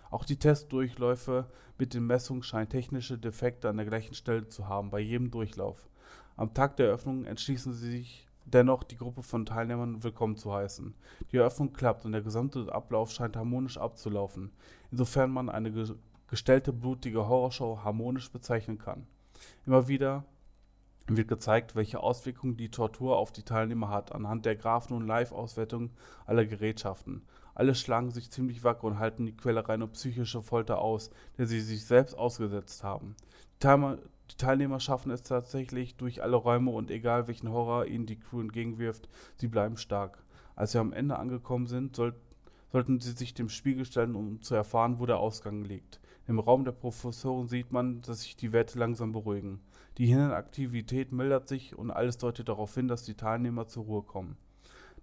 [0.09, 1.45] Auch die Testdurchläufe
[1.77, 5.89] mit den Messungen scheinen technische Defekte an der gleichen Stelle zu haben bei jedem Durchlauf.
[6.35, 10.95] Am Tag der Eröffnung entschließen sie sich dennoch die Gruppe von Teilnehmern willkommen zu heißen.
[11.31, 14.51] Die Eröffnung klappt und der gesamte Ablauf scheint harmonisch abzulaufen,
[14.91, 15.95] insofern man eine ge
[16.29, 19.07] gestellte blutige Horrorshow harmonisch bezeichnen kann.
[19.65, 20.25] Immer wieder
[21.07, 25.91] wird gezeigt, welche Auswirkungen die Tortur auf die Teilnehmer hat, anhand der Graphen und Live-Auswertung
[26.25, 27.21] aller Gerätschaften.
[27.57, 31.59] Alle schlagen sich ziemlich wacker und halten die Quälereien und psychische Folter aus, der sie
[31.59, 33.15] sich selbst ausgesetzt haben.
[33.55, 33.97] Die Teilnehmer,
[34.29, 38.41] die Teilnehmer schaffen es tatsächlich durch alle Räume und egal welchen Horror ihnen die Crew
[38.41, 40.23] entgegenwirft, sie bleiben stark.
[40.55, 42.13] Als sie am Ende angekommen sind, soll,
[42.71, 45.99] sollten sie sich dem Spiegel stellen, um zu erfahren, wo der Ausgang liegt.
[46.27, 49.61] Im Raum der Professoren sieht man, dass sich die Werte langsam beruhigen.
[49.97, 54.37] Die Hirnaktivität mildert sich und alles deutet darauf hin, dass die Teilnehmer zur Ruhe kommen.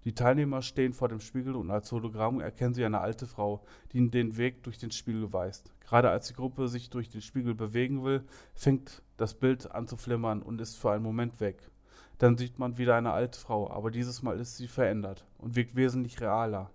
[0.04, 3.98] Die Teilnehmer stehen vor dem Spiegel und als Hologramm erkennen sie eine alte Frau, die
[3.98, 5.72] ihnen den Weg durch den Spiegel weist.
[5.80, 9.96] Gerade als die Gruppe sich durch den Spiegel bewegen will, fängt das Bild an zu
[9.96, 11.70] flimmern und ist für einen Moment weg.
[12.18, 15.74] Dann sieht man wieder eine alte Frau, aber dieses Mal ist sie verändert und wirkt
[15.74, 16.70] wesentlich realer.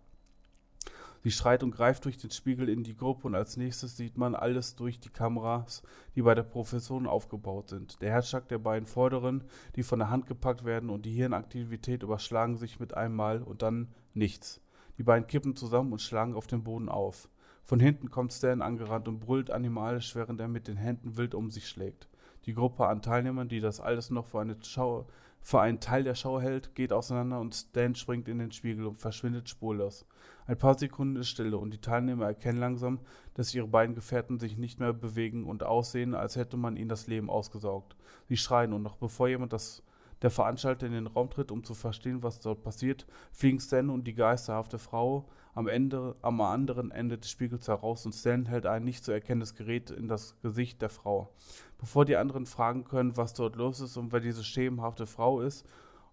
[1.21, 4.35] Sie schreit und greift durch den Spiegel in die Gruppe und als nächstes sieht man
[4.35, 5.83] alles durch die Kameras,
[6.15, 8.01] die bei der Professoren aufgebaut sind.
[8.01, 9.43] Der Herzschlag der beiden Vorderen,
[9.75, 13.61] die von der Hand gepackt werden und die Hirnaktivität überschlagen sich mit einem Mal und
[13.61, 14.61] dann nichts.
[14.97, 17.29] Die beiden kippen zusammen und schlagen auf den Boden auf.
[17.63, 21.49] Von hinten kommt Stan angerannt und brüllt animalisch, während er mit den Händen wild um
[21.49, 22.07] sich schlägt.
[22.45, 25.05] Die Gruppe an Teilnehmern, die das alles noch für eine Schau
[25.41, 28.97] für einen Teil der Show hält, geht auseinander und Stan springt in den Spiegel und
[28.97, 30.05] verschwindet spurlos.
[30.49, 33.01] Ein paar Sekunden ist Stille und die Teilnehmer erkennen langsam,
[33.35, 37.05] dass ihre beiden Gefährten sich nicht mehr bewegen und aussehen, als hätte man ihnen das
[37.05, 37.95] Leben ausgesaugt.
[38.27, 39.83] Sie schreien und noch bevor jemand das
[40.23, 44.05] der Veranstalter in den Raum tritt, um zu verstehen, was dort passiert, fliegen Stan und
[44.05, 48.83] die geisterhafte Frau am, Ende, am anderen Ende des Spiegels heraus und Stan hält ein
[48.83, 51.29] nicht zu erkennendes Gerät in das Gesicht der Frau.
[51.77, 55.63] Bevor die anderen fragen können, was dort los ist und wer diese schemenhafte Frau ist,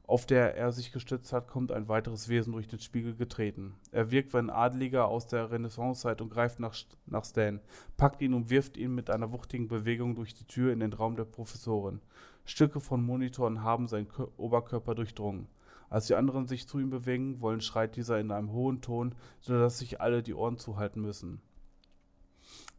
[0.06, 3.74] auf der er sich gestützt hat, kommt ein weiteres Wesen durch den Spiegel getreten.
[3.90, 6.74] Er wirkt wie ein Adeliger aus der Renaissancezeit und greift nach,
[7.06, 7.60] nach Stan,
[7.96, 11.16] packt ihn und wirft ihn mit einer wuchtigen Bewegung durch die Tür in den Raum
[11.16, 12.00] der Professorin.
[12.44, 15.48] Stücke von Monitoren haben seinen Oberkörper durchdrungen.
[15.90, 19.78] Als die anderen sich zu ihm bewegen wollen, schreit dieser in einem hohen Ton, sodass
[19.78, 21.40] sich alle die Ohren zuhalten müssen.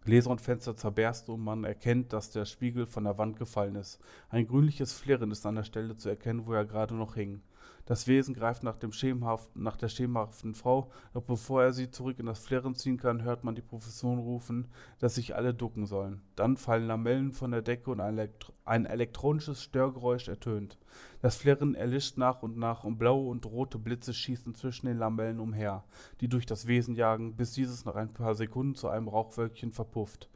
[0.08, 4.00] Gläser und Fenster zerbersten und man erkennt, dass der Spiegel von der Wand gefallen ist.
[4.30, 7.42] Ein grünliches Flirren ist an der Stelle zu erkennen, wo er gerade noch hing.
[7.88, 12.20] Das Wesen greift nach, dem schemenhaften, nach der schemenhaften Frau, doch bevor er sie zurück
[12.20, 14.68] in das Flirren ziehen kann, hört man die Professoren rufen,
[15.00, 16.22] dass sich alle ducken sollen.
[16.36, 20.78] Dann fallen Lamellen von der Decke und ein, Elektro ein elektronisches Störgeräusch ertönt.
[21.22, 25.40] Das Flirren erlischt nach und nach und blaue und rote Blitze schießen zwischen den Lamellen
[25.40, 25.86] umher,
[26.20, 30.30] die durch das Wesen jagen, bis dieses nach ein paar Sekunden zu einem Rauchwölkchen verpufft.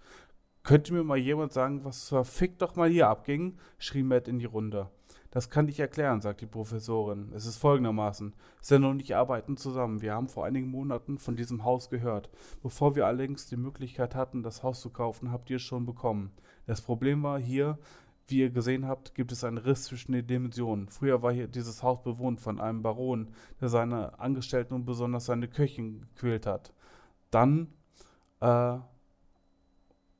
[0.63, 3.57] Könnte mir mal jemand sagen, was verfickt doch mal hier abging?
[3.77, 4.89] schrie Matt in die Runde.
[5.31, 7.31] Das kann ich erklären, sagt die Professorin.
[7.33, 8.33] Es ist folgendermaßen.
[8.59, 10.01] Sen und ich arbeiten zusammen.
[10.01, 12.29] Wir haben vor einigen Monaten von diesem Haus gehört.
[12.61, 16.33] Bevor wir allerdings die Möglichkeit hatten, das Haus zu kaufen, habt ihr es schon bekommen.
[16.67, 17.79] Das Problem war hier,
[18.27, 20.89] wie ihr gesehen habt, gibt es einen Riss zwischen den Dimensionen.
[20.89, 23.29] Früher war hier dieses Haus bewohnt von einem Baron,
[23.61, 26.73] der seine Angestellten und besonders seine Köchin gequält hat.
[27.29, 27.73] Dann
[28.41, 28.79] äh,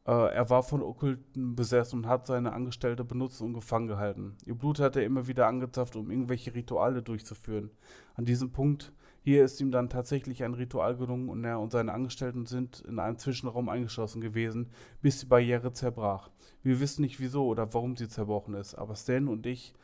[0.10, 4.36] er war von Okkulten besessen und hat seine Angestellte benutzt und gefangen gehalten.
[4.46, 7.70] Ihr Blut hat er immer wieder angezapft, um irgendwelche Rituale durchzuführen.
[8.16, 11.94] An diesem Punkt hier ist ihm dann tatsächlich ein Ritual gelungen und er und seine
[11.94, 16.32] Angestellten sind in einem Zwischenraum eingeschlossen gewesen, bis die Barriere zerbrach.
[16.64, 19.76] Wir wissen nicht wieso oder warum sie zerbrochen ist, aber Stan und ich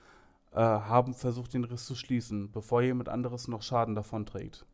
[0.54, 4.66] äh, haben versucht, den Riss zu schließen, bevor jemand anderes noch Schaden davonträgt.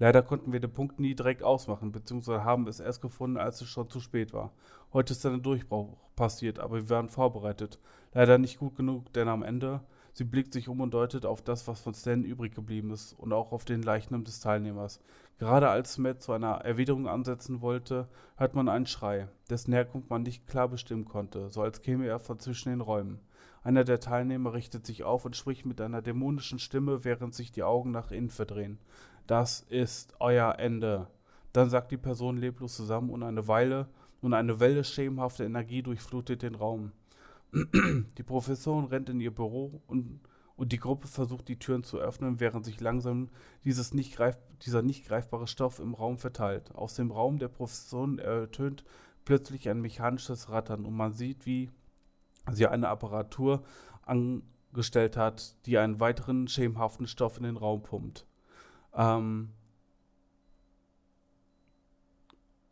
[0.00, 3.68] Leider konnten wir den Punkt nie direkt ausmachen, beziehungsweise haben es erst gefunden, als es
[3.68, 4.52] schon zu spät war.
[4.92, 7.80] Heute ist dann ein Durchbruch passiert, aber wir waren vorbereitet.
[8.14, 9.80] Leider nicht gut genug, denn am Ende,
[10.12, 13.32] sie blickt sich um und deutet auf das, was von Stan übrig geblieben ist und
[13.32, 15.00] auch auf den Leichnam des Teilnehmers.
[15.38, 20.22] Gerade als Matt zu einer Erwiderung ansetzen wollte, hört man einen Schrei, dessen Herkunft man
[20.22, 23.20] nicht klar bestimmen konnte, so als käme er von zwischen den Räumen.
[23.64, 27.64] Einer der Teilnehmer richtet sich auf und spricht mit einer dämonischen Stimme, während sich die
[27.64, 28.78] Augen nach innen verdrehen
[29.28, 31.06] das ist euer Ende.
[31.52, 33.88] Dann sagt die Person leblos zusammen und eine Weile
[34.22, 36.92] und eine Welle schemenhafter Energie durchflutet den Raum.
[37.52, 40.20] Die Professorin rennt in ihr Büro und,
[40.56, 43.30] und die Gruppe versucht, die Türen zu öffnen, während sich langsam
[43.64, 44.36] dieses nicht greif,
[44.66, 46.74] dieser nicht greifbare Stoff im Raum verteilt.
[46.74, 48.84] Aus dem Raum der Professorin ertönt
[49.24, 51.70] plötzlich ein mechanisches Rattern und man sieht, wie
[52.52, 53.62] sie eine Apparatur
[54.02, 58.27] angestellt hat, die einen weiteren schemenhaften Stoff in den Raum pumpt.
[58.98, 59.50] Ähm,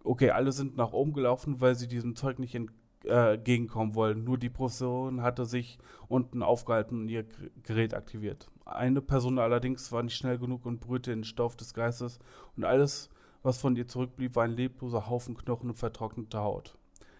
[0.03, 2.59] okay, alle sind nach oben gelaufen, weil sie diesem Zeug nicht
[3.05, 4.25] äh, gegenkommen wollen.
[4.25, 7.25] Nur die Professorin hatte sich unten aufgehalten und ihr
[7.63, 8.51] Gerät aktiviert.
[8.65, 12.19] Eine Person allerdings war nicht schnell genug und berührte den Stoff des Geistes
[12.57, 13.09] und alles,
[13.43, 16.77] was von ihr zurückblieb, war ein lebloser Haufen Knochen und vertrocknete Haut.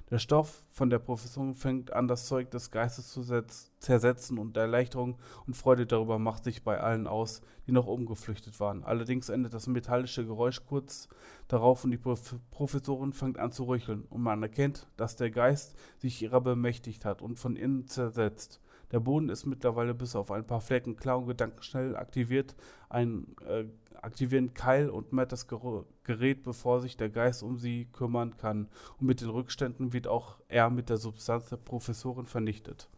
[0.09, 4.57] Der Stoff von der Professorin fängt an, das Zeug des Geistes zu setz- zersetzen und
[4.57, 8.85] Erleichterung und Freude darüber macht sich bei allen aus, die noch oben geflüchtet waren.
[8.85, 11.09] Allerdings endet das metallische Geräusch kurz
[11.49, 15.77] darauf und die Prof Professorin fängt an zu röcheln und man erkennt, dass der Geist
[15.99, 18.61] sich ihrer bemächtigt hat und von innen zersetzt.
[18.93, 22.55] Der Boden ist mittlerweile bis auf ein paar Flecken klar und gedankenschnell aktiviert.
[22.89, 23.65] Ein äh,
[24.03, 28.69] aktivieren Kyle und Matt das Gerät, bevor sich der Geist um sie kümmern kann.
[28.99, 32.89] Und mit den Rückständen wird auch er mit der Substanz der Professorin vernichtet.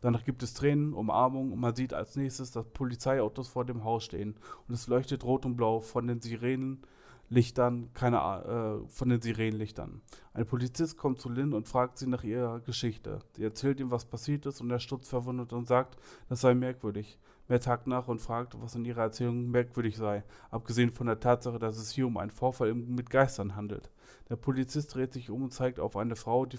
[0.00, 4.04] Danach gibt es Tränen, Umarmung und man sieht als nächstes, dass Polizeiautos vor dem Haus
[4.04, 4.36] stehen.
[4.68, 10.02] Und es leuchtet rot und blau von den Sirenenlichtern, keine A- äh, von den Sirenenlichtern.
[10.34, 13.20] Ein Polizist kommt zu Lynn und fragt sie nach ihrer Geschichte.
[13.34, 15.96] Sie erzählt ihm, was passiert ist und er stutzt verwundert und sagt,
[16.28, 17.18] das sei merkwürdig.
[17.48, 21.58] Matt hakt nach und fragt, was in ihrer Erzählung merkwürdig sei, abgesehen von der Tatsache,
[21.58, 23.90] dass es hier um einen Vorfall mit Geistern handelt.
[24.30, 26.58] Der Polizist dreht sich um und zeigt auf eine Frau, die,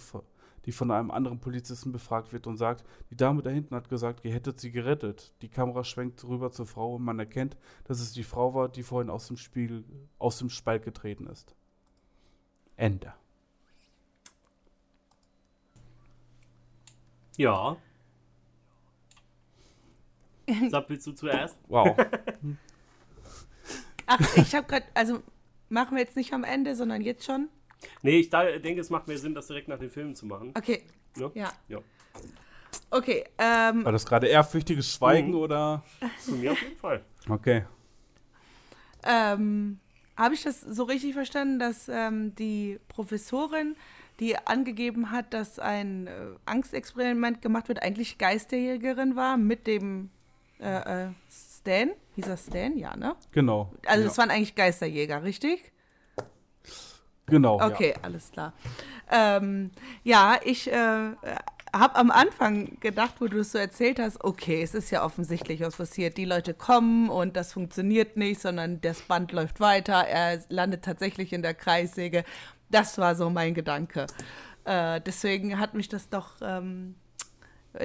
[0.66, 4.24] die von einem anderen Polizisten befragt wird und sagt, die Dame da hinten hat gesagt,
[4.24, 5.34] ihr hättet sie gerettet.
[5.42, 8.84] Die Kamera schwenkt rüber zur Frau und man erkennt, dass es die Frau war, die
[8.84, 9.84] vorhin aus dem Spiegel,
[10.20, 11.56] aus dem Spalt getreten ist.
[12.76, 13.14] Ende.
[17.38, 17.78] Ja.
[20.70, 21.58] Sag, willst du zuerst?
[21.68, 21.96] Wow.
[24.08, 25.22] Ach, ich habe gerade, also
[25.70, 27.50] machen wir jetzt nicht am Ende, sondern jetzt schon.
[28.04, 30.52] Nee, ich da, denke, es macht mehr Sinn, das direkt nach den Filmen zu machen.
[30.58, 30.84] Okay,
[31.18, 31.32] Ne?
[31.34, 31.52] ja.
[31.68, 31.80] Ja.
[32.92, 35.36] Okay, ähm, War das gerade ehrfürchtiges Schweigen Mhm.
[35.36, 35.84] oder?
[36.20, 37.04] Zu mir auf jeden Fall.
[37.30, 37.66] Okay.
[39.04, 39.80] ähm,
[40.18, 43.76] habe ich das so richtig verstanden, dass ähm, die Professorin,
[44.20, 46.12] die angegeben hat, dass ein äh,
[46.46, 50.10] Angstexperiment gemacht wird, eigentlich Geisterjägerin war mit dem
[50.60, 51.92] äh, äh, Stan?
[52.16, 52.78] Hieß er Stan?
[52.78, 53.16] Ja, ne?
[53.32, 53.72] Genau.
[53.86, 54.10] Also ja.
[54.10, 55.72] es waren eigentlich Geisterjäger, richtig?
[57.28, 57.60] Genau.
[57.60, 58.54] Okay, alles klar.
[59.12, 59.72] Ähm,
[60.04, 61.12] ja, ich äh,
[61.74, 65.62] habe am Anfang gedacht, wo du es so erzählt hast, okay, es ist ja offensichtlich
[65.62, 66.18] was passiert.
[66.18, 70.06] Die Leute kommen und das funktioniert nicht, sondern das Band läuft weiter.
[70.08, 72.24] Er landet tatsächlich in der Kreissäge.
[72.70, 74.08] Das war so mein Gedanke.
[74.64, 76.96] Äh, deswegen hat mich das doch ähm,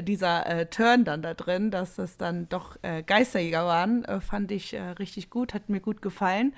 [0.03, 4.51] dieser äh, Turn dann da drin, dass das dann doch äh, Geisterjäger waren, äh, fand
[4.53, 6.55] ich äh, richtig gut, hat mir gut gefallen.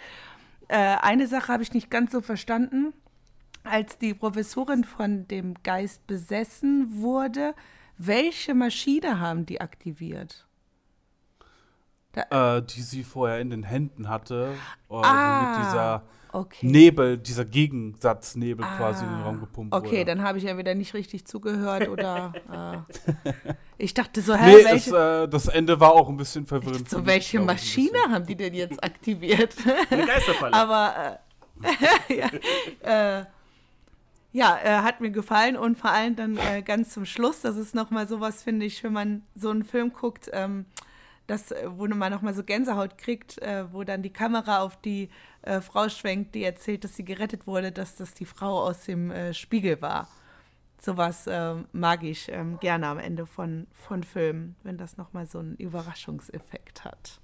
[0.69, 2.93] Äh, eine Sache habe ich nicht ganz so verstanden.
[3.65, 7.55] Als die Professorin von dem Geist besessen wurde,
[7.99, 10.47] welche Maschine haben die aktiviert?
[12.15, 14.55] Äh, die sie vorher in den Händen hatte.
[14.91, 16.67] Äh, Ah, mit dieser okay.
[16.67, 20.05] Nebel, dieser Gegensatznebel quasi in den Ah, Raum gepumpt Okay, wurde.
[20.07, 22.33] dann habe ich ja wieder nicht richtig zugehört oder
[23.25, 23.33] äh,
[23.79, 26.89] ich dachte so, hä, Nee, es, welche, äh, das Ende war auch ein bisschen verwirrend.
[26.89, 29.55] so mich, welche glaub ich, ein Maschine haben die denn jetzt aktiviert?
[29.91, 30.53] Eine Geisterfalle.
[30.55, 31.19] Aber
[32.09, 33.25] äh, ja, äh,
[34.33, 37.75] ja äh, hat mir gefallen und vor allem dann äh, ganz zum Schluss, das ist
[37.75, 40.65] nochmal sowas, finde ich, wenn man so einen Film guckt, ähm,
[41.27, 45.09] das, äh, wo man nochmal so Gänsehaut kriegt, äh, wo dann die Kamera auf die
[45.43, 49.13] äh, Frau schwenkt, die erzählt, dass sie gerettet wurde, dass das die Frau aus dem
[49.33, 50.09] Spiegel war.
[50.81, 55.39] Sowas ähm, mag ich ähm, gerne am Ende von, von Filmen, wenn das nochmal so
[55.39, 57.21] einen Überraschungseffekt hat.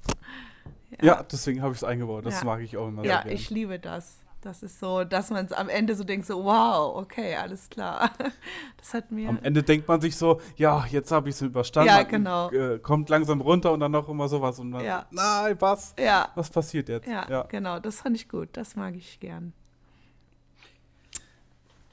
[1.03, 2.25] Ja, deswegen habe ich es eingebaut.
[2.25, 2.45] Das Ja.
[2.45, 4.19] mag ich auch immer Ja, ich liebe das.
[4.40, 8.11] Das ist so, dass man am Ende so denkt, so, wow, okay, alles klar.
[8.77, 9.29] Das hat mir.
[9.29, 11.88] Am Ende denkt man sich so, ja, jetzt habe ich es überstanden.
[11.88, 12.48] Ja, genau.
[12.51, 14.59] Äh, kommt langsam runter und dann noch immer sowas.
[14.61, 15.07] Und dann, Ja.
[15.11, 15.94] nein, was?
[15.98, 17.07] ja, Was passiert jetzt?
[17.09, 18.51] ja, genau, das fand ich gut.
[18.53, 19.53] Das mag ich gern.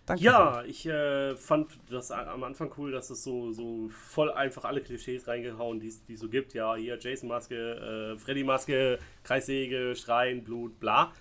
[0.05, 0.23] Danke.
[0.23, 4.81] Ja, ich äh, fand das am Anfang cool, dass es so, so voll einfach alle
[4.81, 6.53] Klischees reingehauen, die es so gibt.
[6.53, 11.11] Ja, hier Jason-Maske, äh, Freddy-Maske, Kreissäge, Schreien, Blut, bla.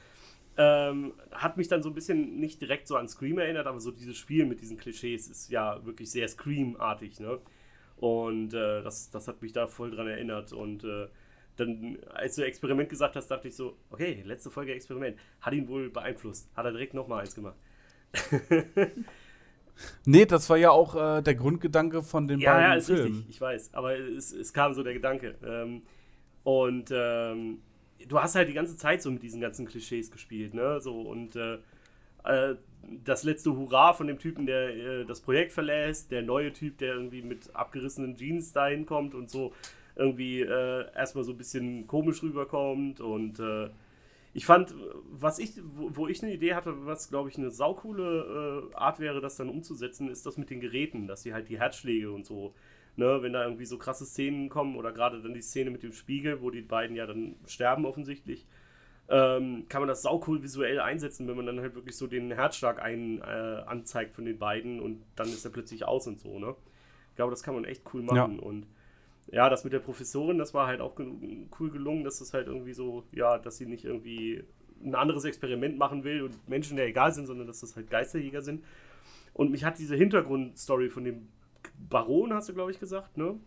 [0.56, 3.90] Ähm, hat mich dann so ein bisschen nicht direkt so an Scream erinnert, aber so
[3.90, 7.38] dieses Spiel mit diesen Klischees ist ja wirklich sehr Scream-artig, ne?
[7.96, 10.52] Und äh, das, das hat mich da voll dran erinnert.
[10.52, 11.08] Und äh,
[11.56, 15.16] dann, als du Experiment gesagt hast, dachte ich so, okay, letzte Folge Experiment.
[15.40, 16.48] Hat ihn wohl beeinflusst.
[16.56, 17.56] Hat er direkt nochmal eins gemacht.
[20.04, 23.06] Nee, das war ja auch äh, der Grundgedanke von den Ja, beiden ja, ist Filmen.
[23.06, 23.74] richtig, ich weiß.
[23.74, 25.34] Aber es, es kam so der Gedanke.
[25.44, 25.82] Ähm,
[26.44, 27.58] und ähm,
[28.08, 30.80] du hast halt die ganze Zeit so mit diesen ganzen Klischees gespielt, ne?
[30.80, 31.58] So und äh,
[32.24, 32.56] äh,
[33.04, 36.94] das letzte Hurra von dem Typen, der äh, das Projekt verlässt, der neue Typ, der
[36.94, 39.52] irgendwie mit abgerissenen Jeans da hinkommt und so
[39.96, 43.70] irgendwie äh, erstmal so ein bisschen komisch rüberkommt und äh,
[44.32, 44.74] Ich fand,
[45.10, 48.98] was ich, wo, wo ich eine Idee hatte, was glaube ich eine saukoole äh, Art
[49.00, 52.26] wäre, das dann umzusetzen, ist das mit den Geräten, dass sie halt die Herzschläge und
[52.26, 52.54] so,
[52.96, 55.92] ne, wenn da irgendwie so krasse Szenen kommen oder gerade dann die Szene mit dem
[55.92, 58.46] Spiegel, wo die beiden ja dann sterben offensichtlich,
[59.08, 62.80] ähm, kann man das saucool visuell einsetzen, wenn man dann halt wirklich so den Herzschlag
[62.82, 66.54] ein, äh, anzeigt von den beiden und dann ist er plötzlich aus und so, ne?
[67.10, 68.42] Ich glaube, das kann man echt cool machen Ja.
[68.42, 68.66] und
[69.30, 72.72] ja, das mit der Professorin, das war halt auch cool gelungen, dass das halt irgendwie
[72.74, 74.44] so, ja, dass sie nicht irgendwie
[74.84, 78.42] ein anderes Experiment machen will und Menschen ja egal sind, sondern dass das halt Geisterjäger
[78.42, 78.64] sind.
[79.32, 81.28] Und mich hat diese Hintergrundstory von dem
[81.78, 83.38] Baron, hast du, glaube ich, gesagt, ne?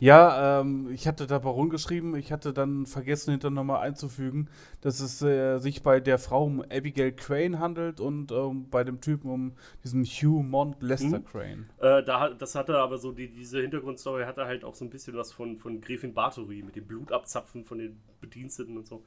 [0.00, 4.48] Ja, ähm, ich hatte da Baron geschrieben, ich hatte dann vergessen, hinter nochmal einzufügen,
[4.80, 9.00] dass es äh, sich bei der Frau um Abigail Crane handelt und ähm, bei dem
[9.00, 9.52] Typen um
[9.84, 11.24] diesen Hugh Mont Lester Mhm.
[11.24, 11.68] Crane.
[11.78, 15.16] Äh, da, das hatte aber so, die, diese Hintergrundstory hatte halt auch so ein bisschen
[15.16, 19.04] was von, von Gräfin Bathory mit dem Blutabzapfen von den Bediensteten und so.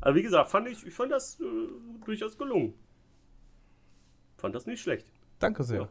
[0.00, 1.44] Aber wie gesagt, fand ich, ich fand das äh,
[2.04, 2.74] durchaus gelungen.
[4.36, 5.06] Fand das nicht schlecht.
[5.38, 5.80] Danke sehr.
[5.80, 5.88] Ja.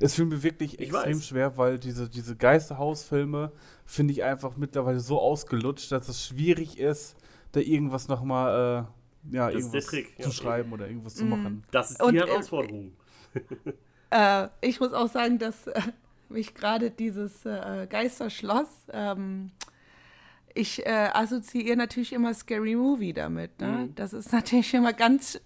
[0.00, 1.26] Es fiel mir wirklich Ich extrem weiß.
[1.26, 3.52] schwer, weil diese, diese Geisterhausfilme
[3.84, 7.16] finde ich einfach mittlerweile so ausgelutscht, dass es schwierig ist,
[7.52, 8.86] da irgendwas nochmal
[9.30, 10.30] äh, ja, Das ist der irgendwas Trick, zu ja.
[10.30, 11.30] schreiben oder irgendwas zu Mhm.
[11.30, 11.64] machen.
[11.70, 12.92] Das ist Und, die äh, Herausforderung.
[14.10, 15.80] Äh, ich muss auch sagen, dass äh,
[16.28, 19.50] mich gerade dieses äh, Geisterschloss, ähm,
[20.54, 23.60] ich äh, assoziiere natürlich immer Scary Movie damit.
[23.60, 23.66] Ne?
[23.88, 23.94] Mhm.
[23.96, 25.40] Das ist natürlich immer ganz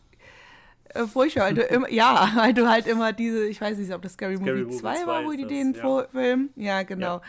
[0.94, 4.02] äh, furchtbar, weil du immer, ja, weil du halt immer diese, ich weiß nicht, ob
[4.02, 5.80] das Scary, Scary Movie Movie 2 2 war, wo die das, den ja.
[5.82, 7.20] Fo- Film, ja genau,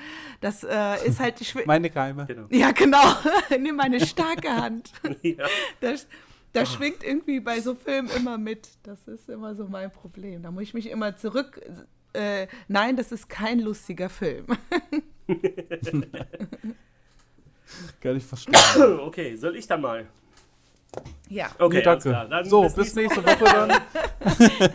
[0.42, 2.26] das äh, ist halt, schw- Meine Keime.
[2.26, 2.46] Genau.
[2.50, 3.04] ja genau,
[3.60, 4.92] nimm meine starke Hand.
[5.22, 5.46] ja.
[5.82, 6.08] Das,
[6.54, 8.70] das schwingt irgendwie bei so Filmen immer mit.
[8.84, 10.42] Das ist immer so mein Problem.
[10.42, 11.62] Da muss ich mich immer zurück.
[12.14, 14.48] Äh, nein, das ist kein lustiger Film.
[18.02, 19.00] Gar nicht verstanden.
[19.06, 20.08] Okay, soll ich dann mal?
[21.30, 21.52] Ja.
[21.60, 22.10] Okay, Nee, danke.
[22.10, 22.26] klar.
[22.28, 23.80] Dann so, bis bis nächste- nächste Woche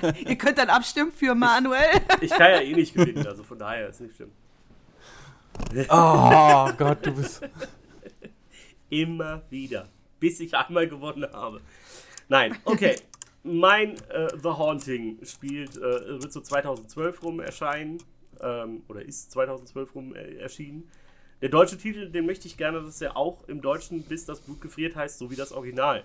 [0.05, 0.15] dann.
[0.27, 1.81] Ihr könnt dann abstimmen für Manuel.
[2.21, 4.31] Ich kann ja eh nicht gewinnen, also von daher ist nicht schlimm.
[5.89, 7.43] Oh Gott, du bist.
[8.91, 9.89] Immer wieder.
[10.21, 11.61] Bis ich einmal gewonnen habe.
[12.29, 12.97] Nein, okay.
[13.43, 15.81] mein äh, The Haunting spielt, äh,
[16.23, 17.99] wird so 2012 rum erscheinen.
[18.41, 20.91] Ähm, oder ist 2012 rum äh, erschienen.
[21.45, 24.63] Der deutsche Titel, den möchte ich gerne, dass er auch im Deutschen bis das Blut
[24.63, 26.03] gefriert heißt, so wie das Original.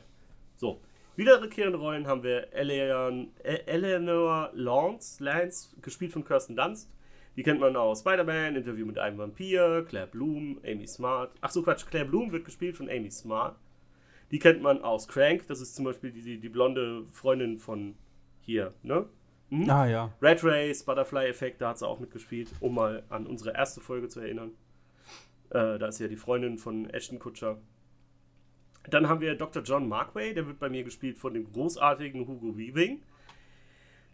[0.58, 0.82] So.
[1.16, 6.92] Wiederkehrende Rollen haben wir Eleanor Lance, Lance, gespielt von Kirsten Dunst.
[7.38, 11.32] Die kennt man aus Spider-Man, Interview mit einem Vampir, Claire Bloom, Amy Smart.
[11.40, 13.56] Ach so, Quatsch, Claire Bloom wird gespielt von Amy Smart.
[14.32, 17.96] Die kennt man aus Crank, das ist zum Beispiel die, die, die blonde Freundin von
[18.42, 19.06] hier, ne?
[19.52, 19.70] Mhm.
[19.70, 20.14] Ah ja.
[20.22, 24.10] Red Race, Butterfly Effect, da hat sie auch mitgespielt, um mal an unsere erste Folge
[24.10, 24.52] zu erinnern.
[25.50, 27.58] Äh, da ist ja die Freundin von Ashton Kutscher.
[28.90, 29.64] Dann haben wir Dr.
[29.64, 33.02] John Markway, der wird bei mir gespielt von dem großartigen Hugo Weaving,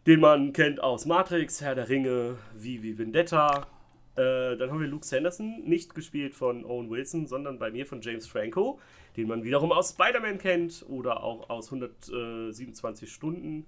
[0.07, 3.67] den man kennt aus Matrix, Herr der Ringe, Vivi Vendetta.
[4.15, 8.01] Äh, dann haben wir Luke Sanderson, nicht gespielt von Owen Wilson, sondern bei mir von
[8.01, 8.79] James Franco,
[9.17, 13.65] den man wiederum aus Spider-Man kennt oder auch aus 127 Stunden,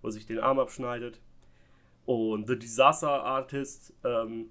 [0.00, 1.20] wo sich den Arm abschneidet.
[2.06, 4.50] Und The Disaster Artist, ähm,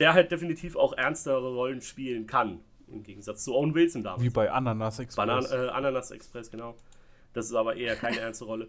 [0.00, 2.60] der halt definitiv auch ernstere Rollen spielen kann.
[2.88, 4.22] Im Gegensatz zu Owen Wilson damals.
[4.22, 5.60] Wie bei Ananas Banan Express.
[5.60, 6.74] äh, Ananas Express, genau.
[7.32, 8.68] Das ist aber eher keine ernste Rolle.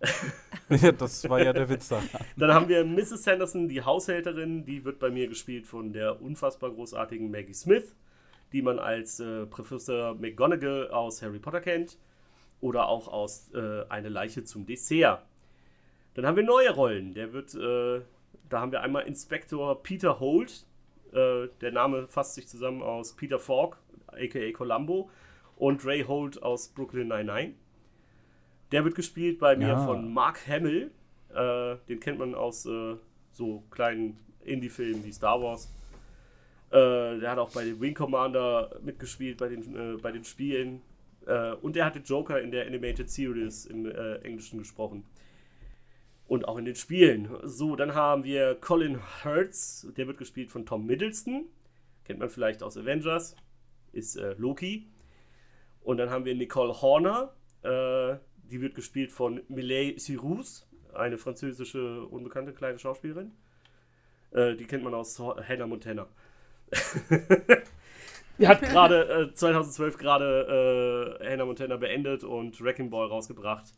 [0.68, 2.02] ja, das war ja der Witz da.
[2.36, 3.24] Dann haben wir Mrs.
[3.24, 7.94] Sanderson, die Haushälterin, die wird bei mir gespielt von der unfassbar großartigen Maggie Smith,
[8.52, 11.96] die man als äh, Professor McGonagall aus Harry Potter kennt
[12.60, 15.22] oder auch aus äh, Eine Leiche zum Dessert.
[16.14, 17.14] Dann haben wir neue Rollen.
[17.14, 18.02] Der wird, äh,
[18.54, 20.64] da haben wir einmal Inspektor Peter Holt.
[21.12, 23.76] Äh, der Name fasst sich zusammen aus Peter Falk,
[24.06, 25.10] aka Columbo,
[25.56, 27.54] und Ray Holt aus Brooklyn 99.
[28.70, 29.84] Der wird gespielt bei mir Ja.
[29.84, 30.92] von Mark Hamill.
[31.34, 32.94] Äh, den kennt man aus äh,
[33.32, 35.68] so kleinen Indie-Filmen wie Star Wars.
[36.70, 40.80] Äh, der hat auch bei den Wing Commander mitgespielt, bei den, äh, bei den Spielen.
[41.26, 43.90] Äh, und der hatte Joker in der Animated Series im
[44.22, 45.04] Englischen gesprochen.
[46.26, 47.28] Und auch in den Spielen.
[47.42, 51.46] So, dann haben wir Colin Hertz, der wird gespielt von Tom Middleston.
[52.04, 53.36] Kennt man vielleicht aus Avengers.
[53.92, 54.88] Ist äh, Loki.
[55.84, 58.16] Und dann haben wir Nicole Horner, äh,
[58.50, 63.32] die wird gespielt von Millet Cyrus, eine französische unbekannte kleine Schauspielerin.
[64.32, 66.08] Äh, die kennt man aus Hannah Montana.
[68.38, 73.74] die hat gerade äh, 2012 gerade äh, Hannah Montana beendet und Wrecking Ball rausgebracht.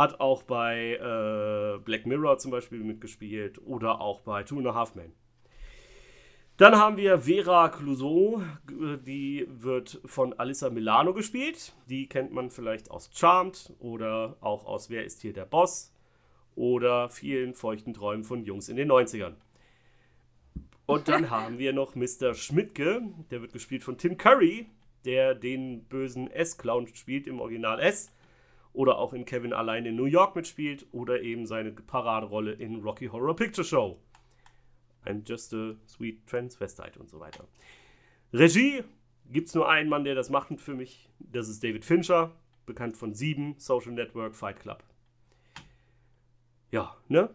[0.00, 4.72] Hat auch bei äh, Black Mirror zum Beispiel mitgespielt oder auch bei Two and a
[4.72, 5.12] Half Men.
[6.56, 8.40] Dann haben wir Vera Clouseau,
[8.70, 11.74] die wird von Alissa Milano gespielt.
[11.90, 15.92] Die kennt man vielleicht aus Charmed oder auch aus Wer ist hier der Boss
[16.54, 19.34] oder vielen feuchten Träumen von Jungs in den 90ern.
[20.86, 22.32] Und dann haben wir noch Mr.
[22.32, 24.64] Schmidtke, der wird gespielt von Tim Curry,
[25.04, 28.10] der den bösen S-Clown spielt im Original S
[28.72, 33.06] oder auch in Kevin allein in New York mitspielt oder eben seine Paraderolle in Rocky
[33.06, 34.00] Horror Picture Show.
[35.04, 37.46] I'm just a sweet transvestite und so weiter.
[38.32, 38.84] Regie
[39.30, 41.08] gibt es nur einen Mann, der das macht für mich.
[41.18, 42.32] Das ist David Fincher,
[42.66, 44.84] bekannt von Sieben, Social Network, Fight Club.
[46.70, 47.34] Ja, ne?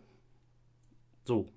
[1.24, 1.50] So.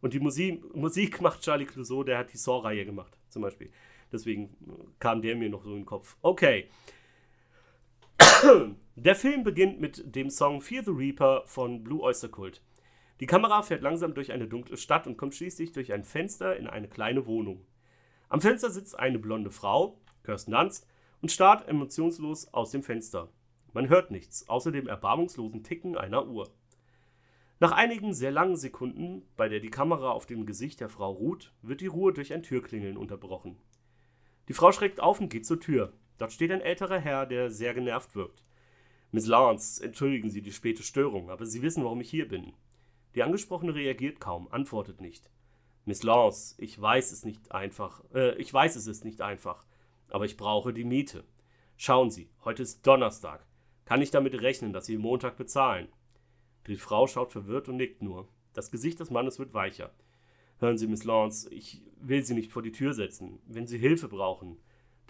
[0.00, 3.70] Und die Musik, Musik macht Charlie Clouseau, der hat die Saw-Reihe gemacht, zum Beispiel.
[4.12, 4.56] Deswegen
[4.98, 6.16] kam der mir noch so in den Kopf.
[6.22, 6.68] Okay.
[8.96, 12.62] Der Film beginnt mit dem Song Fear the Reaper von Blue Oyster Cult.
[13.20, 16.66] Die Kamera fährt langsam durch eine dunkle Stadt und kommt schließlich durch ein Fenster in
[16.66, 17.66] eine kleine Wohnung.
[18.30, 20.86] Am Fenster sitzt eine blonde Frau, Kirsten Dunst,
[21.20, 23.28] und starrt emotionslos aus dem Fenster.
[23.74, 26.50] Man hört nichts, außer dem erbarmungslosen Ticken einer Uhr.
[27.58, 31.52] Nach einigen sehr langen Sekunden, bei der die Kamera auf dem Gesicht der Frau ruht,
[31.60, 33.58] wird die Ruhe durch ein Türklingeln unterbrochen.
[34.48, 35.92] Die Frau schreckt auf und geht zur Tür.
[36.20, 38.44] Dort steht ein älterer Herr, der sehr genervt wirkt.
[39.10, 42.52] Miss Lawrence, entschuldigen Sie die späte Störung, aber Sie wissen, warum ich hier bin.
[43.14, 45.30] Die Angesprochene reagiert kaum, antwortet nicht.
[45.86, 49.64] Miss Lance, ich weiß es nicht einfach, äh, ich weiß es ist nicht einfach,
[50.10, 51.24] aber ich brauche die Miete.
[51.78, 53.46] Schauen Sie, heute ist Donnerstag.
[53.86, 55.88] Kann ich damit rechnen, dass Sie Montag bezahlen?
[56.66, 58.28] Die Frau schaut verwirrt und nickt nur.
[58.52, 59.90] Das Gesicht des Mannes wird weicher.
[60.58, 63.38] Hören Sie, Miss Lance, ich will Sie nicht vor die Tür setzen.
[63.46, 64.58] Wenn Sie Hilfe brauchen.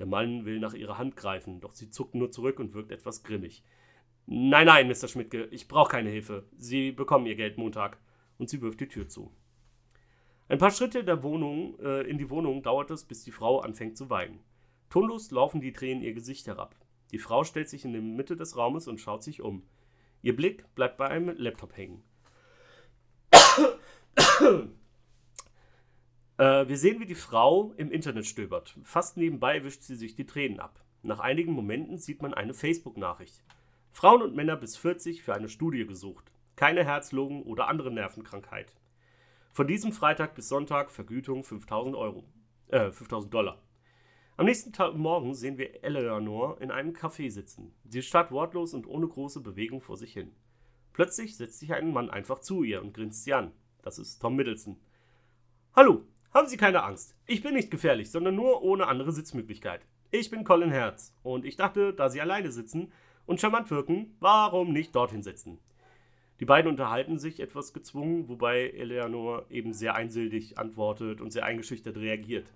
[0.00, 3.22] Der Mann will nach ihrer Hand greifen, doch sie zuckt nur zurück und wirkt etwas
[3.22, 3.62] grimmig.
[4.24, 5.08] Nein, nein, Mr.
[5.08, 6.46] Schmidtke, ich brauche keine Hilfe.
[6.56, 7.98] Sie bekommen Ihr Geld Montag.
[8.38, 9.30] Und sie wirft die Tür zu.
[10.48, 13.98] Ein paar Schritte der Wohnung, äh, in die Wohnung dauert es, bis die Frau anfängt
[13.98, 14.40] zu weinen.
[14.88, 16.74] Tonlos laufen die Tränen ihr Gesicht herab.
[17.12, 19.64] Die Frau stellt sich in der Mitte des Raumes und schaut sich um.
[20.22, 22.02] Ihr Blick bleibt bei einem Laptop hängen.
[26.40, 28.76] Äh, wir sehen, wie die Frau im Internet stöbert.
[28.82, 30.82] Fast nebenbei wischt sie sich die Tränen ab.
[31.02, 33.44] Nach einigen Momenten sieht man eine Facebook-Nachricht.
[33.92, 36.32] Frauen und Männer bis 40 für eine Studie gesucht.
[36.56, 38.74] Keine Herzlungen oder andere Nervenkrankheit.
[39.52, 42.24] Von diesem Freitag bis Sonntag Vergütung 5000 Euro.
[42.68, 43.62] Äh, 5000 Dollar.
[44.38, 47.74] Am nächsten Tag, Morgen sehen wir Eleanor in einem Café sitzen.
[47.84, 50.32] Sie starrt wortlos und ohne große Bewegung vor sich hin.
[50.94, 53.52] Plötzlich setzt sich ein Mann einfach zu ihr und grinst sie an.
[53.82, 54.78] Das ist Tom Middleton.
[55.74, 57.14] Hallo, haben Sie keine Angst.
[57.26, 59.86] Ich bin nicht gefährlich, sondern nur ohne andere Sitzmöglichkeit.
[60.10, 62.92] Ich bin Colin Herz und ich dachte, da Sie alleine sitzen,
[63.30, 65.60] und charmant wirken, warum nicht dorthin setzen?
[66.40, 71.96] Die beiden unterhalten sich etwas gezwungen, wobei Eleanor eben sehr einsilbig antwortet und sehr eingeschüchtert
[71.96, 72.52] reagiert.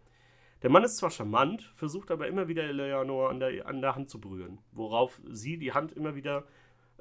[0.62, 4.11] Der Mann ist zwar charmant, versucht aber immer wieder Eleanor an der, an der Hand
[4.11, 6.45] zu berühren, worauf sie die Hand immer wieder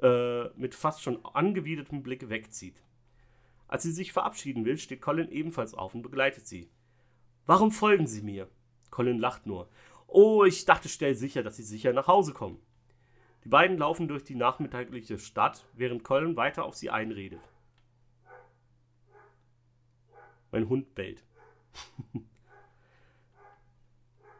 [0.02, 2.76] äh, mit fast schon angewidertem Blick wegzieht.
[3.66, 6.70] Als sie sich verabschieden will, steht Colin ebenfalls auf und begleitet sie.
[7.46, 8.48] Warum folgen Sie mir?
[8.90, 9.68] Colin lacht nur.
[10.06, 12.60] Oh, ich dachte, stell sicher, dass Sie sicher nach Hause kommen.
[13.44, 17.40] Die beiden laufen durch die nachmittagliche Stadt, während Colin weiter auf sie einredet.
[20.50, 21.22] Mein Hund bellt.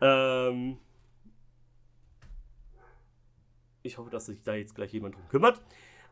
[0.01, 0.79] ähm
[3.83, 5.61] ich hoffe, dass sich da jetzt gleich jemand drum kümmert.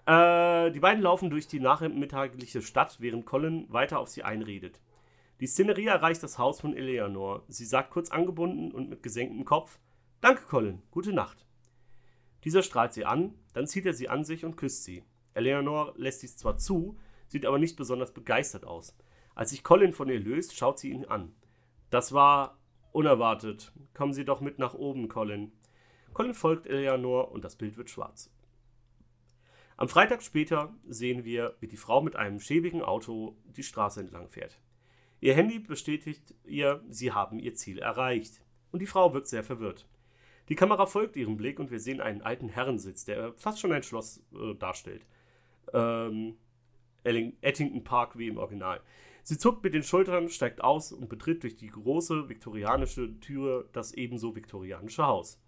[0.06, 4.80] Äh, die beiden laufen durch die nachmittagliche Stadt, während Colin weiter auf sie einredet.
[5.40, 7.44] Die Szenerie erreicht das Haus von Eleanor.
[7.48, 9.78] Sie sagt kurz angebunden und mit gesenktem Kopf:
[10.20, 11.46] Danke, Colin, gute Nacht.
[12.44, 15.04] Dieser strahlt sie an, dann zieht er sie an sich und küsst sie.
[15.34, 16.98] Eleanor lässt dies zwar zu,
[17.28, 18.96] sieht aber nicht besonders begeistert aus.
[19.34, 21.34] Als sich Colin von ihr löst, schaut sie ihn an.
[21.90, 22.58] Das war
[22.92, 23.72] unerwartet.
[23.94, 25.52] Kommen Sie doch mit nach oben, Colin.
[26.12, 28.30] Colin folgt Eleanor und das Bild wird schwarz.
[29.76, 34.28] Am Freitag später sehen wir, wie die Frau mit einem schäbigen Auto die Straße entlang
[34.28, 34.60] fährt.
[35.20, 38.42] Ihr Handy bestätigt ihr, sie haben ihr Ziel erreicht.
[38.70, 39.86] Und die Frau wirkt sehr verwirrt.
[40.48, 43.82] Die Kamera folgt ihrem Blick und wir sehen einen alten Herrensitz, der fast schon ein
[43.82, 45.06] Schloss äh, darstellt.
[45.72, 46.36] Ähm,
[47.04, 48.80] Ettington Park wie im Original.
[49.22, 53.92] Sie zuckt mit den Schultern, steigt aus und betritt durch die große viktorianische Tür das
[53.92, 55.40] ebenso viktorianische Haus.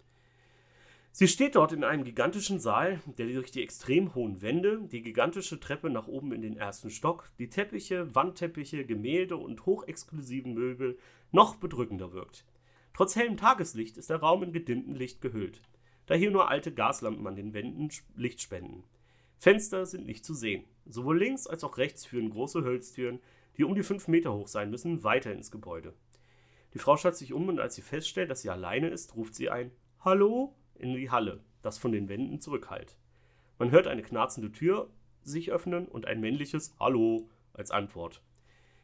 [1.17, 5.61] Sie steht dort in einem gigantischen Saal, der durch die extrem hohen Wände, die gigantische
[5.61, 10.97] Treppe nach oben in den ersten Stock, die Teppiche, Wandteppiche, Gemälde und hochexklusiven Möbel
[11.31, 12.43] noch bedrückender wirkt.
[12.93, 15.61] Trotz hellem Tageslicht ist der Raum in gedimmtem Licht gehüllt,
[16.05, 17.87] da hier nur alte Gaslampen an den Wänden
[18.17, 18.83] Licht spenden.
[19.37, 20.65] Fenster sind nicht zu sehen.
[20.85, 23.21] Sowohl links als auch rechts führen große Holztüren,
[23.55, 25.93] die um die fünf Meter hoch sein müssen, weiter ins Gebäude.
[26.73, 29.49] Die Frau schaut sich um und als sie feststellt, dass sie alleine ist, ruft sie
[29.49, 32.97] ein Hallo in die Halle, das von den Wänden zurückhallt.
[33.57, 34.89] Man hört eine knarzende Tür
[35.21, 38.21] sich öffnen und ein männliches Hallo als Antwort.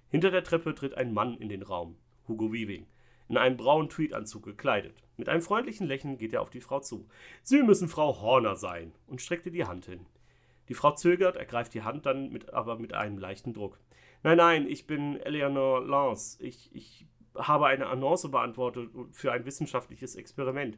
[0.09, 2.87] Hinter der Treppe tritt ein Mann in den Raum, Hugo Weaving,
[3.29, 5.03] in einem braunen Tweedanzug gekleidet.
[5.17, 7.07] Mit einem freundlichen Lächeln geht er auf die Frau zu.
[7.43, 10.05] Sie müssen Frau Horner sein und streckt ihr die Hand hin.
[10.67, 13.79] Die Frau zögert, ergreift die Hand dann mit, aber mit einem leichten Druck.
[14.23, 16.43] Nein, nein, ich bin Eleanor Lance.
[16.43, 20.77] Ich, ich habe eine Annonce beantwortet für ein wissenschaftliches Experiment.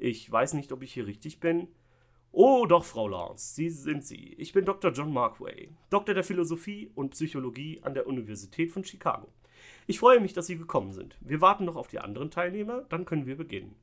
[0.00, 1.68] Ich weiß nicht, ob ich hier richtig bin.
[2.32, 4.34] Oh, doch, Frau Lance, Sie sind sie.
[4.38, 4.92] Ich bin Dr.
[4.92, 9.28] John Markway, Doktor der Philosophie und Psychologie an der Universität von Chicago.
[9.86, 11.18] Ich freue mich, dass Sie gekommen sind.
[11.20, 13.76] Wir warten noch auf die anderen Teilnehmer, dann können wir beginnen.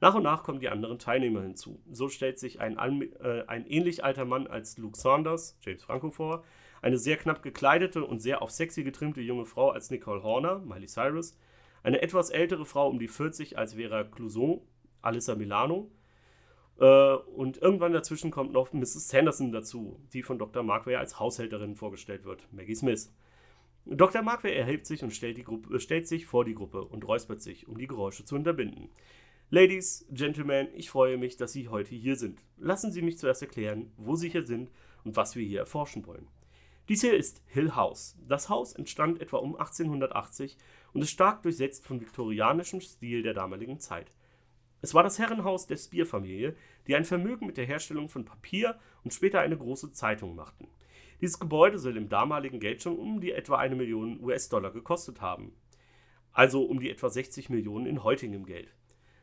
[0.00, 1.82] Nach und nach kommen die anderen Teilnehmer hinzu.
[1.90, 2.78] So stellt sich ein,
[3.20, 6.44] äh, ein ähnlich alter Mann als Luke Saunders, James Franco, vor,
[6.82, 10.86] eine sehr knapp gekleidete und sehr auf sexy getrimmte junge Frau als Nicole Horner, Miley
[10.86, 11.36] Cyrus,
[11.82, 14.60] eine etwas ältere Frau um die 40 als Vera Clouson,
[15.02, 15.90] Alyssa Milano,
[16.78, 19.08] äh, und irgendwann dazwischen kommt noch Mrs.
[19.08, 20.62] Sanderson dazu, die von Dr.
[20.62, 23.12] Markway als Haushälterin vorgestellt wird, Maggie Smith.
[23.84, 24.22] Dr.
[24.22, 27.78] Markway erhebt sich und stellt, Gruppe, stellt, sich vor die Gruppe und räuspert sich, um
[27.78, 28.90] die Geräusche zu unterbinden.
[29.50, 32.44] Ladies, Gentlemen, ich freue mich, dass Sie heute hier sind.
[32.58, 34.70] Lassen Sie mich zuerst erklären, wo Sie hier sind
[35.04, 36.28] und was wir hier erforschen wollen.
[36.88, 38.16] Dies hier ist Hill House.
[38.28, 40.58] Das Haus entstand etwa um 1880
[40.92, 44.12] und ist stark durchsetzt von viktorianischem Stil der damaligen Zeit.
[44.80, 46.54] Es war das Herrenhaus der Spear-Familie,
[46.86, 50.68] die ein Vermögen mit der Herstellung von Papier und später eine große Zeitung machten.
[51.20, 55.52] Dieses Gebäude soll im damaligen Geld schon um die etwa eine Million US-Dollar gekostet haben.
[56.32, 58.72] Also um die etwa 60 Millionen in heutigem Geld.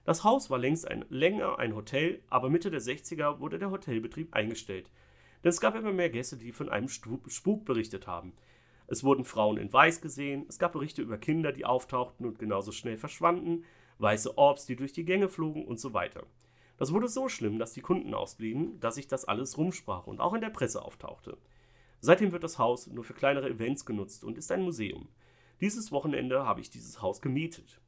[0.03, 4.33] Das Haus war längst ein, länger ein Hotel, aber Mitte der 60er wurde der Hotelbetrieb
[4.33, 4.91] eingestellt.
[5.43, 8.33] Denn es gab immer mehr Gäste, die von einem Spuk berichtet haben.
[8.87, 12.71] Es wurden Frauen in Weiß gesehen, es gab Berichte über Kinder, die auftauchten und genauso
[12.71, 13.63] schnell verschwanden,
[13.99, 16.25] weiße Orbs, die durch die Gänge flogen und so weiter.
[16.77, 20.33] Das wurde so schlimm, dass die Kunden ausblieben, dass sich das alles rumsprach und auch
[20.33, 21.37] in der Presse auftauchte.
[22.01, 25.07] Seitdem wird das Haus nur für kleinere Events genutzt und ist ein Museum.
[25.61, 27.79] Dieses Wochenende habe ich dieses Haus gemietet.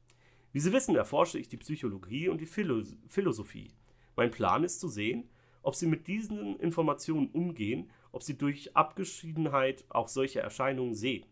[0.52, 3.70] Wie Sie wissen, erforsche ich die Psychologie und die Philosophie.
[4.16, 5.28] Mein Plan ist zu sehen,
[5.62, 11.26] ob Sie mit diesen Informationen umgehen, ob Sie durch Abgeschiedenheit auch solche Erscheinungen sehen.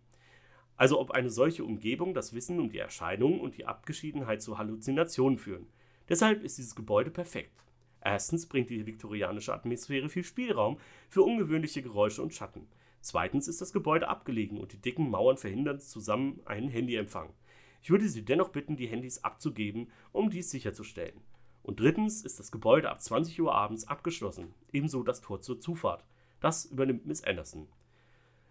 [0.77, 5.39] Also ob eine solche Umgebung das Wissen um die Erscheinungen und die Abgeschiedenheit zu Halluzinationen
[5.39, 5.67] führen.
[6.09, 7.65] Deshalb ist dieses Gebäude perfekt.
[8.03, 12.69] Erstens bringt die viktorianische Atmosphäre viel Spielraum für ungewöhnliche Geräusche und Schatten.
[13.01, 17.33] Zweitens ist das Gebäude abgelegen und die dicken Mauern verhindern zusammen einen Handyempfang.
[17.83, 21.21] Ich würde Sie dennoch bitten, die Handys abzugeben, um dies sicherzustellen.
[21.63, 26.05] Und drittens ist das Gebäude ab 20 Uhr abends abgeschlossen, ebenso das Tor zur Zufahrt.
[26.41, 27.69] Das übernimmt Miss Anderson.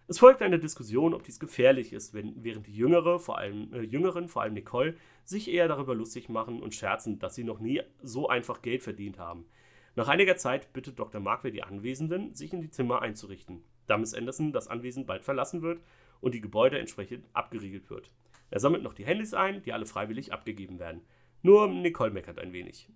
[0.08, 3.80] Es folgt eine Diskussion, ob dies gefährlich ist, wenn, während die Jüngere, vor allem, äh,
[3.80, 7.82] Jüngeren, vor allem Nicole, sich eher darüber lustig machen und scherzen, dass sie noch nie
[8.02, 9.46] so einfach Geld verdient haben.
[9.96, 11.20] Nach einiger Zeit bittet Dr.
[11.20, 15.62] Markwell die Anwesenden, sich in die Zimmer einzurichten, da Miss Anderson das Anwesen bald verlassen
[15.62, 15.80] wird
[16.20, 18.12] und die Gebäude entsprechend abgeriegelt wird.
[18.50, 21.00] Er sammelt noch die Handys ein, die alle freiwillig abgegeben werden.
[21.42, 22.88] Nur Nicole meckert ein wenig.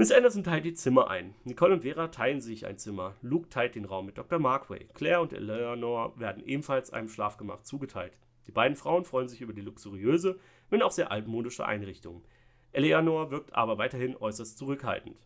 [0.00, 1.34] Miss Anderson teilt die Zimmer ein.
[1.42, 3.16] Nicole und Vera teilen sich ein Zimmer.
[3.20, 4.38] Luke teilt den Raum mit Dr.
[4.38, 4.86] Markway.
[4.94, 8.16] Claire und Eleanor werden ebenfalls einem Schlafgemach zugeteilt.
[8.46, 10.38] Die beiden Frauen freuen sich über die luxuriöse,
[10.70, 12.22] wenn auch sehr altmodische Einrichtung.
[12.70, 15.16] Eleanor wirkt aber weiterhin äußerst zurückhaltend.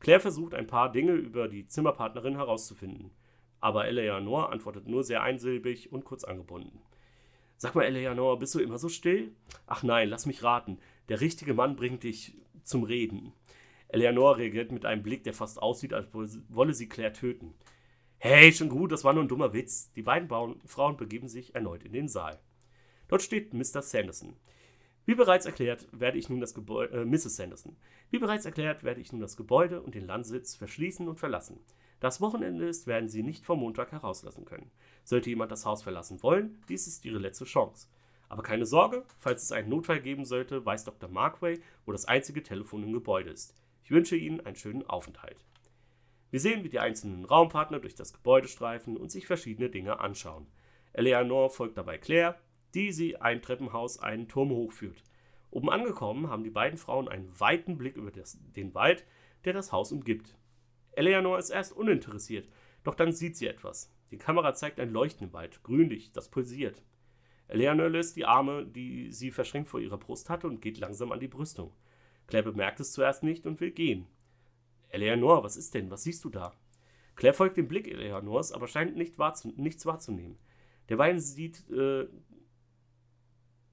[0.00, 3.10] Claire versucht ein paar Dinge über die Zimmerpartnerin herauszufinden.
[3.60, 6.80] Aber Eleanor antwortet nur sehr einsilbig und kurz angebunden.
[7.58, 9.34] Sag mal, Eleanor, bist du immer so still?
[9.66, 10.78] Ach nein, lass mich raten.
[11.10, 13.34] Der richtige Mann bringt dich zum Reden.
[13.88, 17.54] Eleanor reagiert mit einem Blick, der fast aussieht, als wolle sie Claire töten.
[18.18, 19.92] Hey, schon gut, das war nur ein dummer Witz.
[19.92, 20.28] Die beiden
[20.64, 22.40] Frauen begeben sich erneut in den Saal.
[23.08, 23.82] Dort steht Mr.
[23.82, 24.36] Sanderson.
[25.04, 27.36] Wie bereits erklärt, werde ich nun das Gebäude, äh, Mrs.
[27.36, 27.76] Sanderson.
[28.10, 31.60] Wie bereits erklärt, werde ich nun das Gebäude und den Landsitz verschließen und verlassen.
[32.00, 34.72] Das Wochenende ist, werden Sie nicht vom Montag herauslassen können.
[35.04, 37.86] Sollte jemand das Haus verlassen wollen, dies ist Ihre letzte Chance.
[38.28, 41.08] Aber keine Sorge, falls es einen Notfall geben sollte, weiß Dr.
[41.08, 43.54] Markway, wo das einzige Telefon im Gebäude ist.
[43.86, 45.36] Ich wünsche Ihnen einen schönen Aufenthalt.
[46.32, 50.48] Wir sehen, wie die einzelnen Raumpartner durch das Gebäude streifen und sich verschiedene Dinge anschauen.
[50.92, 52.34] Eleanor folgt dabei Claire,
[52.74, 55.04] die sie ein Treppenhaus einen Turm hochführt.
[55.52, 59.04] Oben angekommen haben die beiden Frauen einen weiten Blick über das, den Wald,
[59.44, 60.36] der das Haus umgibt.
[60.90, 62.48] Eleanor ist erst uninteressiert,
[62.82, 63.94] doch dann sieht sie etwas.
[64.10, 66.82] Die Kamera zeigt ein Leuchten im Wald, grünlich, das pulsiert.
[67.46, 71.20] Eleanor löst die Arme, die sie verschränkt vor ihrer Brust hatte, und geht langsam an
[71.20, 71.72] die Brüstung.
[72.26, 74.06] Claire bemerkt es zuerst nicht und will gehen.
[74.88, 75.90] Eleanor, was ist denn?
[75.90, 76.52] Was siehst du da?
[77.14, 80.38] Claire folgt dem Blick Eleanors, aber scheint nicht wahrzu nichts wahrzunehmen.
[80.88, 82.06] Derweil sieht, äh,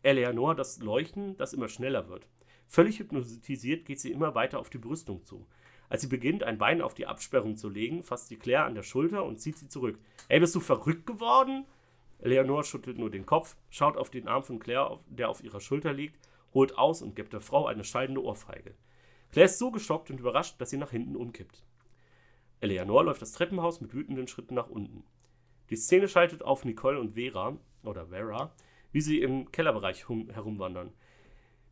[0.01, 2.27] Eleanor das Leuchten, das immer schneller wird.
[2.67, 5.45] Völlig hypnotisiert geht sie immer weiter auf die Brüstung zu.
[5.89, 8.83] Als sie beginnt, ein Bein auf die Absperrung zu legen, fasst sie Claire an der
[8.83, 9.99] Schulter und zieht sie zurück.
[10.27, 11.65] Ey, bist du verrückt geworden?
[12.19, 15.93] Eleanor schüttelt nur den Kopf, schaut auf den Arm von Claire, der auf ihrer Schulter
[15.93, 16.17] liegt,
[16.53, 18.73] holt aus und gibt der Frau eine scheidende Ohrfeige.
[19.31, 21.63] Claire ist so geschockt und überrascht, dass sie nach hinten umkippt.
[22.61, 25.03] Eleanor läuft das Treppenhaus mit wütenden Schritten nach unten.
[25.69, 28.53] Die Szene schaltet auf Nicole und Vera, oder Vera,
[28.91, 30.93] wie sie im Kellerbereich herumwandern.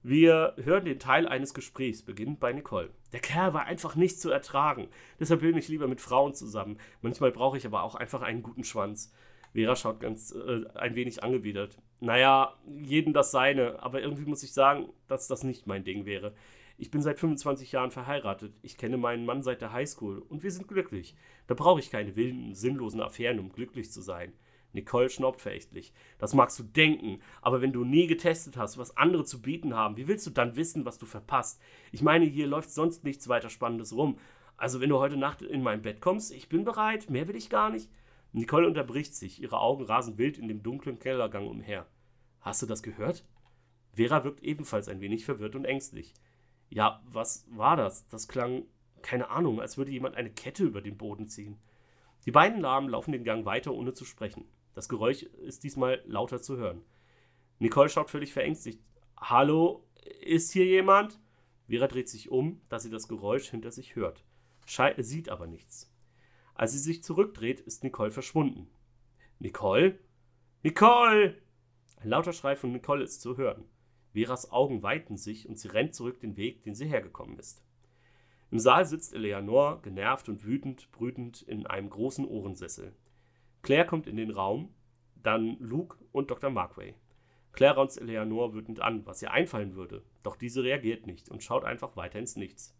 [0.03, 2.89] Wir hören den Teil eines Gesprächs, beginnend bei Nicole.
[3.13, 4.87] Der Kerl war einfach nicht zu ertragen.
[5.19, 6.79] Deshalb bin ich lieber mit Frauen zusammen.
[7.01, 9.13] Manchmal brauche ich aber auch einfach einen guten Schwanz.
[9.53, 11.77] Vera schaut ganz äh, ein wenig angewidert.
[12.01, 16.33] Naja, jedem das seine, aber irgendwie muss ich sagen, dass das nicht mein Ding wäre.
[16.79, 18.55] Ich bin seit 25 Jahren verheiratet.
[18.63, 21.15] Ich kenne meinen Mann seit der Highschool und wir sind glücklich.
[21.45, 24.33] Da brauche ich keine wilden, sinnlosen Affären, um glücklich zu sein.
[24.73, 25.93] Nicole schnaubt verächtlich.
[26.17, 29.95] Das magst du denken, aber wenn du nie getestet hast, was andere zu bieten haben,
[29.95, 31.61] wie willst du dann wissen, was du verpasst?
[31.91, 34.17] Ich meine, hier läuft sonst nichts weiter Spannendes rum.
[34.57, 37.51] Also, wenn du heute Nacht in mein Bett kommst, ich bin bereit, mehr will ich
[37.51, 37.91] gar nicht.
[38.33, 41.87] Nicole unterbricht sich, ihre Augen rasen wild in dem dunklen Kellergang umher.
[42.39, 43.25] Hast du das gehört?
[43.93, 46.13] Vera wirkt ebenfalls ein wenig verwirrt und ängstlich.
[46.69, 48.07] Ja, was war das?
[48.07, 48.63] Das klang,
[49.01, 51.57] keine Ahnung, als würde jemand eine Kette über den Boden ziehen.
[52.25, 54.45] Die beiden Lahmen laufen den Gang weiter, ohne zu sprechen.
[54.73, 56.83] Das Geräusch ist diesmal lauter zu hören.
[57.59, 58.81] Nicole schaut völlig verängstigt.
[59.17, 59.83] Hallo,
[60.21, 61.19] ist hier jemand?
[61.67, 64.23] Vera dreht sich um, da sie das Geräusch hinter sich hört,
[64.65, 65.90] Schei sieht aber nichts.
[66.61, 68.69] Als sie sich zurückdreht, ist Nicole verschwunden.
[69.39, 69.97] Nicole?
[70.61, 71.41] Nicole!
[71.97, 73.65] Ein lauter Schrei von Nicole ist zu hören.
[74.13, 77.63] Veras Augen weiten sich und sie rennt zurück den Weg, den sie hergekommen ist.
[78.51, 82.93] Im Saal sitzt Eleanor, genervt und wütend, brütend in einem großen Ohrensessel.
[83.63, 84.71] Claire kommt in den Raum,
[85.15, 86.51] dann Luke und Dr.
[86.51, 86.93] Markway.
[87.53, 91.63] Claire raunzt Eleanor wütend an, was ihr einfallen würde, doch diese reagiert nicht und schaut
[91.63, 92.77] einfach weiter ins Nichts.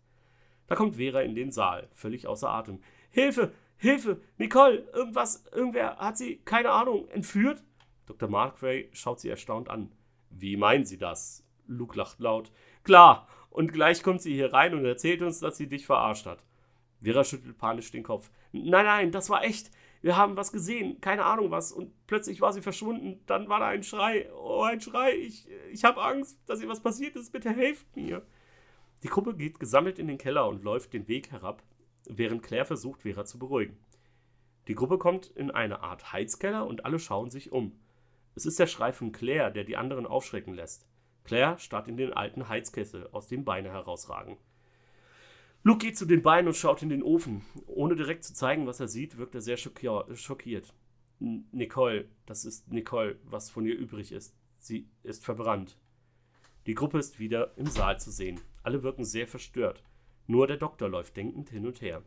[0.68, 2.80] Da kommt Vera in den Saal, völlig außer Atem.
[3.10, 3.52] Hilfe!
[3.82, 4.22] Hilfe!
[4.38, 4.88] Nicole!
[4.94, 7.64] Irgendwas, irgendwer hat sie, keine Ahnung, entführt?
[8.06, 8.30] Dr.
[8.30, 9.92] Markway schaut sie erstaunt an.
[10.30, 11.44] Wie meinen Sie das?
[11.68, 12.52] Luke lacht laut.
[12.84, 16.44] Klar, und gleich kommt sie hier rein und erzählt uns, dass sie dich verarscht hat.
[17.02, 18.32] Vera schüttelt panisch den Kopf.
[18.52, 19.72] Nein, nein, das war echt
[20.02, 23.22] wir haben was gesehen, keine Ahnung was, und plötzlich war sie verschwunden.
[23.28, 26.82] Dann war da ein Schrei, oh, ein Schrei, ich, ich habe Angst, dass ihr was
[26.82, 28.26] passiert ist, bitte helft mir.
[29.04, 31.64] Die Gruppe geht gesammelt in den Keller und läuft den Weg herab,
[32.08, 33.78] während Claire versucht, Vera zu beruhigen.
[34.68, 37.80] Die Gruppe kommt in eine Art Heizkeller und alle schauen sich um.
[38.36, 40.88] Es ist der Schrei von Claire, der die anderen aufschrecken lässt.
[41.24, 44.38] Claire starrt in den alten Heizkessel, aus dem Beine herausragen.
[45.64, 47.43] Luke geht zu den Beinen und schaut in den Ofen.
[47.68, 50.74] Ohne direkt zu zeigen, was er sieht, wirkt er sehr schockiert.
[51.20, 54.36] Nicole, das ist Nicole, was von ihr übrig ist.
[54.58, 55.78] Sie ist verbrannt.
[56.66, 58.39] Die Gruppe ist wieder im Saal zu sehen.
[58.64, 59.84] Alle wirken sehr verstört.
[60.32, 62.04] Nur der Doktor läuft denkend hin und her.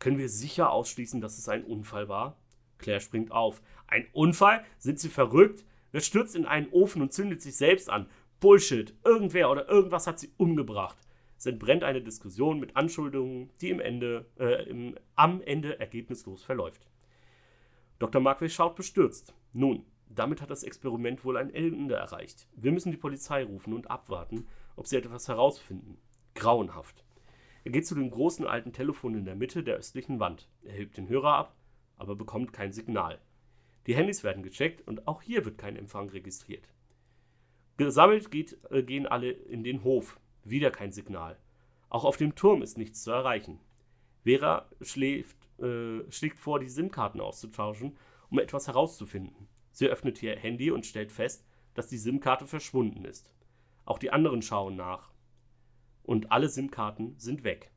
[0.00, 2.36] Können wir sicher ausschließen, dass es ein Unfall war?
[2.78, 3.62] Claire springt auf.
[3.86, 4.64] Ein Unfall?
[4.78, 5.64] Sind Sie verrückt?
[5.92, 8.08] Wer stürzt in einen Ofen und zündet sich selbst an?
[8.40, 8.94] Bullshit.
[9.04, 10.98] Irgendwer oder irgendwas hat sie umgebracht.
[11.38, 16.88] Es entbrennt eine Diskussion mit Anschuldigungen, die im Ende, äh, im, am Ende ergebnislos verläuft.
[18.00, 18.20] Dr.
[18.20, 19.34] Markway schaut bestürzt.
[19.52, 22.48] Nun, damit hat das Experiment wohl ein Ende erreicht.
[22.56, 25.96] Wir müssen die Polizei rufen und abwarten, ob sie etwas herausfinden.
[26.34, 27.05] Grauenhaft.
[27.66, 30.48] Er geht zu dem großen alten Telefon in der Mitte der östlichen Wand.
[30.62, 31.56] Er hebt den Hörer ab,
[31.96, 33.18] aber bekommt kein Signal.
[33.88, 36.68] Die Handys werden gecheckt und auch hier wird kein Empfang registriert.
[37.76, 41.40] Gesammelt geht, äh, gehen alle in den Hof, wieder kein Signal.
[41.88, 43.58] Auch auf dem Turm ist nichts zu erreichen.
[44.22, 47.96] Vera schläft, äh, schlägt vor, die SIM-Karten auszutauschen,
[48.30, 49.48] um etwas herauszufinden.
[49.72, 51.44] Sie öffnet ihr Handy und stellt fest,
[51.74, 53.34] dass die SIM-Karte verschwunden ist.
[53.84, 55.10] Auch die anderen schauen nach.
[56.06, 57.72] Und alle SIM-Karten sind weg.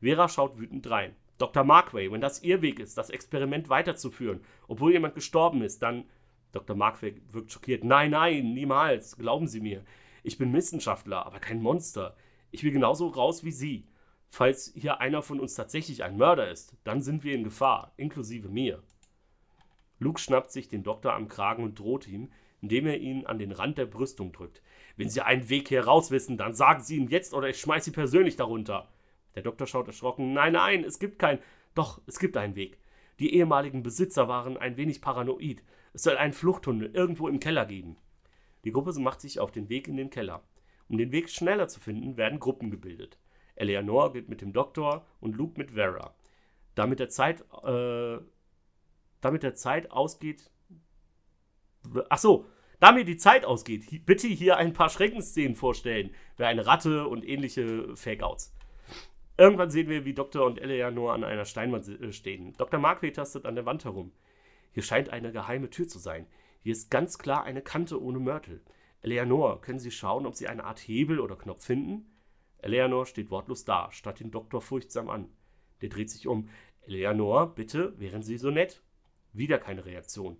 [0.00, 1.16] Vera schaut wütend rein.
[1.36, 1.64] Dr.
[1.64, 6.04] Markway, wenn das Ihr Weg ist, das Experiment weiterzuführen, obwohl jemand gestorben ist, dann.
[6.52, 6.76] Dr.
[6.76, 7.82] Markway wirkt schockiert.
[7.82, 9.16] Nein, nein, niemals.
[9.16, 9.84] Glauben Sie mir.
[10.22, 12.16] Ich bin Wissenschaftler, aber kein Monster.
[12.52, 13.86] Ich will genauso raus wie Sie.
[14.28, 18.48] Falls hier einer von uns tatsächlich ein Mörder ist, dann sind wir in Gefahr, inklusive
[18.48, 18.82] mir.
[19.98, 22.30] Luke schnappt sich den Doktor am Kragen und droht ihm,
[22.60, 24.62] indem er ihn an den Rand der Brüstung drückt.
[25.00, 27.86] Wenn Sie einen Weg hier raus wissen, dann sagen Sie ihn jetzt oder ich schmeiß
[27.86, 28.86] Sie persönlich darunter.
[29.34, 30.34] Der Doktor schaut erschrocken.
[30.34, 31.38] Nein, nein, es gibt keinen.
[31.74, 32.76] Doch, es gibt einen Weg.
[33.18, 35.62] Die ehemaligen Besitzer waren ein wenig paranoid.
[35.94, 37.96] Es soll einen Fluchttunnel irgendwo im Keller geben.
[38.64, 40.42] Die Gruppe macht sich auf den Weg in den Keller.
[40.86, 43.16] Um den Weg schneller zu finden, werden Gruppen gebildet.
[43.54, 46.14] Eleanor geht mit dem Doktor und Luke mit Vera.
[46.74, 48.18] Damit der Zeit, äh,
[49.22, 50.50] damit der Zeit ausgeht.
[52.10, 52.44] Ach so,
[52.80, 57.28] Da mir die Zeit ausgeht, bitte hier ein paar Schreckensszenen vorstellen, wie eine Ratte und
[57.28, 58.54] ähnliche Fake-Outs.
[59.36, 60.46] Irgendwann sehen wir, wie Dr.
[60.46, 62.54] und Eleanor an einer Steinwand äh, stehen.
[62.56, 62.80] Dr.
[62.80, 64.12] Markway tastet an der Wand herum.
[64.72, 66.26] Hier scheint eine geheime Tür zu sein.
[66.62, 68.62] Hier ist ganz klar eine Kante ohne Mörtel.
[69.02, 72.10] Eleanor, können Sie schauen, ob Sie eine Art Hebel oder Knopf finden?
[72.58, 75.28] Eleanor steht wortlos da, starrt den Doktor furchtsam an.
[75.82, 76.48] Der dreht sich um.
[76.82, 78.82] Eleanor, bitte, wären Sie so nett?
[79.32, 80.38] Wieder keine Reaktion.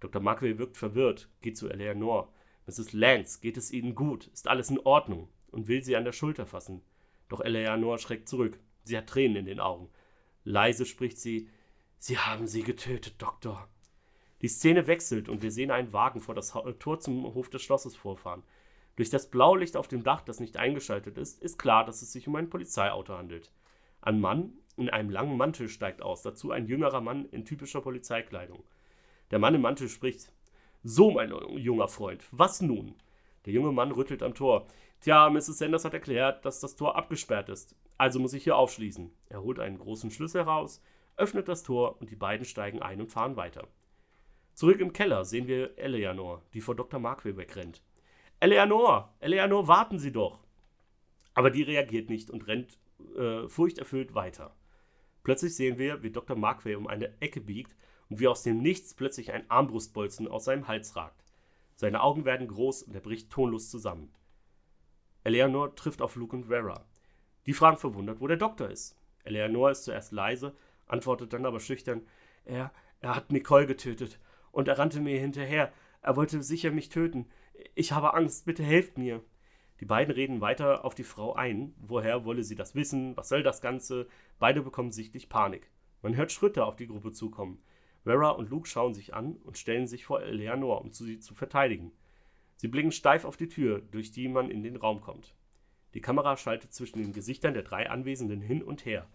[0.00, 0.20] Dr.
[0.22, 2.32] Markway wirkt verwirrt, geht zu Eleanor.
[2.66, 2.92] Mrs.
[2.92, 4.28] Lance, geht es Ihnen gut?
[4.28, 5.28] Ist alles in Ordnung?
[5.50, 6.82] Und will sie an der Schulter fassen.
[7.28, 8.60] Doch Eleanor schreckt zurück.
[8.84, 9.88] Sie hat Tränen in den Augen.
[10.44, 11.48] Leise spricht sie:
[11.98, 13.68] Sie haben sie getötet, Doktor.
[14.42, 17.62] Die Szene wechselt und wir sehen einen Wagen vor das Ha- Tor zum Hof des
[17.62, 18.42] Schlosses vorfahren.
[18.96, 22.26] Durch das Blaulicht auf dem Dach, das nicht eingeschaltet ist, ist klar, dass es sich
[22.26, 23.50] um ein Polizeiauto handelt.
[24.00, 28.62] Ein Mann in einem langen Mantel steigt aus, dazu ein jüngerer Mann in typischer Polizeikleidung.
[29.30, 30.32] Der Mann im Mantel spricht:
[30.82, 32.94] So, mein junger Freund, was nun?
[33.46, 34.66] Der junge Mann rüttelt am Tor.
[35.00, 35.58] Tja, Mrs.
[35.58, 37.74] Sanders hat erklärt, dass das Tor abgesperrt ist.
[37.96, 39.10] Also muss ich hier aufschließen.
[39.28, 40.82] Er holt einen großen Schlüssel heraus,
[41.16, 43.66] öffnet das Tor und die beiden steigen ein und fahren weiter.
[44.54, 47.00] Zurück im Keller sehen wir Eleanor, die vor Dr.
[47.00, 47.82] Markway wegrennt.
[48.40, 50.40] Eleanor, Eleanor, warten Sie doch!
[51.34, 52.78] Aber die reagiert nicht und rennt
[53.16, 54.54] äh, furchterfüllt weiter.
[55.22, 56.36] Plötzlich sehen wir, wie Dr.
[56.36, 57.74] Markway um eine Ecke biegt
[58.10, 61.24] und wie aus dem Nichts plötzlich ein Armbrustbolzen aus seinem Hals ragt.
[61.76, 64.12] Seine Augen werden groß und er bricht tonlos zusammen.
[65.24, 66.84] Eleanor trifft auf Luke und Vera.
[67.46, 68.96] Die fragen verwundert, wo der Doktor ist.
[69.24, 70.54] Eleanor ist zuerst leise,
[70.86, 72.02] antwortet dann aber schüchtern:
[72.44, 74.18] Er, er hat Nicole getötet
[74.52, 75.72] und er rannte mir hinterher.
[76.02, 77.28] Er wollte sicher mich töten.
[77.74, 79.22] Ich habe Angst, bitte helft mir.
[79.80, 81.74] Die beiden reden weiter auf die Frau ein.
[81.78, 83.16] Woher wolle sie das wissen?
[83.16, 84.06] Was soll das Ganze?
[84.38, 85.70] Beide bekommen sichtlich Panik.
[86.02, 87.62] Man hört Schritte auf die Gruppe zukommen.
[88.04, 91.92] Vera und Luke schauen sich an und stellen sich vor Eleanor, um sie zu verteidigen.
[92.56, 95.34] Sie blicken steif auf die Tür, durch die man in den Raum kommt.
[95.94, 99.08] Die Kamera schaltet zwischen den Gesichtern der drei Anwesenden hin und her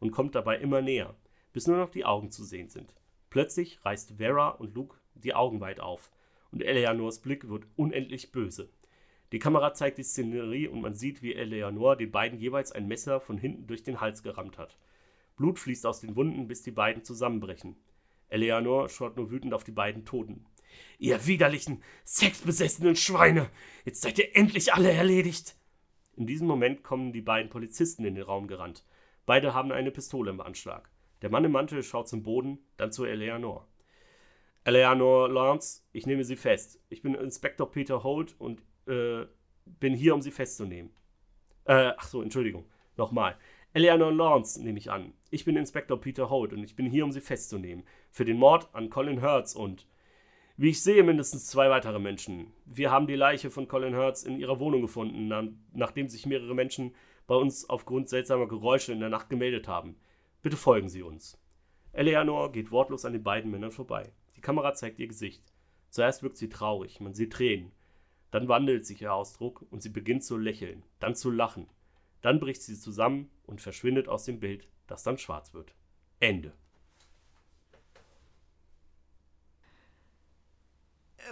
[0.00, 1.14] und kommt dabei immer näher,
[1.52, 2.94] bis nur noch die Augen zu sehen sind.
[3.30, 6.10] Plötzlich reißt Vera und Luke die Augen weit auf
[6.50, 8.70] und Eleanors Blick wird unendlich böse.
[9.32, 13.20] Die Kamera zeigt die Szenerie und man sieht, wie Eleanor den beiden jeweils ein Messer
[13.20, 14.78] von hinten durch den Hals gerammt hat.
[15.36, 17.76] Blut fließt aus den Wunden, bis die beiden zusammenbrechen.
[18.32, 20.46] Eleanor schaut nur wütend auf die beiden Toten.
[20.98, 23.50] Ihr widerlichen, sexbesessenen Schweine!
[23.84, 25.56] Jetzt seid ihr endlich alle erledigt!
[26.16, 28.84] In diesem Moment kommen die beiden Polizisten in den Raum gerannt.
[29.26, 30.90] Beide haben eine Pistole im Anschlag.
[31.22, 33.68] Der Mann im Mantel schaut zum Boden, dann zu Eleanor.
[34.64, 36.80] Eleanor Lawrence, ich nehme Sie fest.
[36.88, 39.26] Ich bin Inspektor Peter Holt und äh,
[39.64, 40.92] bin hier, um Sie festzunehmen.
[41.64, 42.64] Äh, ach so, Entschuldigung.
[42.96, 43.36] Nochmal.
[43.74, 45.14] Eleanor Lawrence nehme ich an.
[45.30, 47.84] Ich bin Inspektor Peter Holt und ich bin hier, um Sie festzunehmen.
[48.10, 49.86] Für den Mord an Colin Hurts und,
[50.58, 52.52] wie ich sehe, mindestens zwei weitere Menschen.
[52.66, 56.54] Wir haben die Leiche von Colin Hurts in ihrer Wohnung gefunden, na- nachdem sich mehrere
[56.54, 56.94] Menschen
[57.26, 59.96] bei uns aufgrund seltsamer Geräusche in der Nacht gemeldet haben.
[60.42, 61.38] Bitte folgen Sie uns.
[61.92, 64.12] Eleanor geht wortlos an den beiden Männern vorbei.
[64.36, 65.44] Die Kamera zeigt ihr Gesicht.
[65.88, 67.72] Zuerst wirkt sie traurig, man sieht Tränen.
[68.30, 71.68] Dann wandelt sich ihr Ausdruck und sie beginnt zu lächeln, dann zu lachen.
[72.22, 75.74] Dann bricht sie zusammen und verschwindet aus dem Bild, das dann schwarz wird.
[76.20, 76.52] Ende.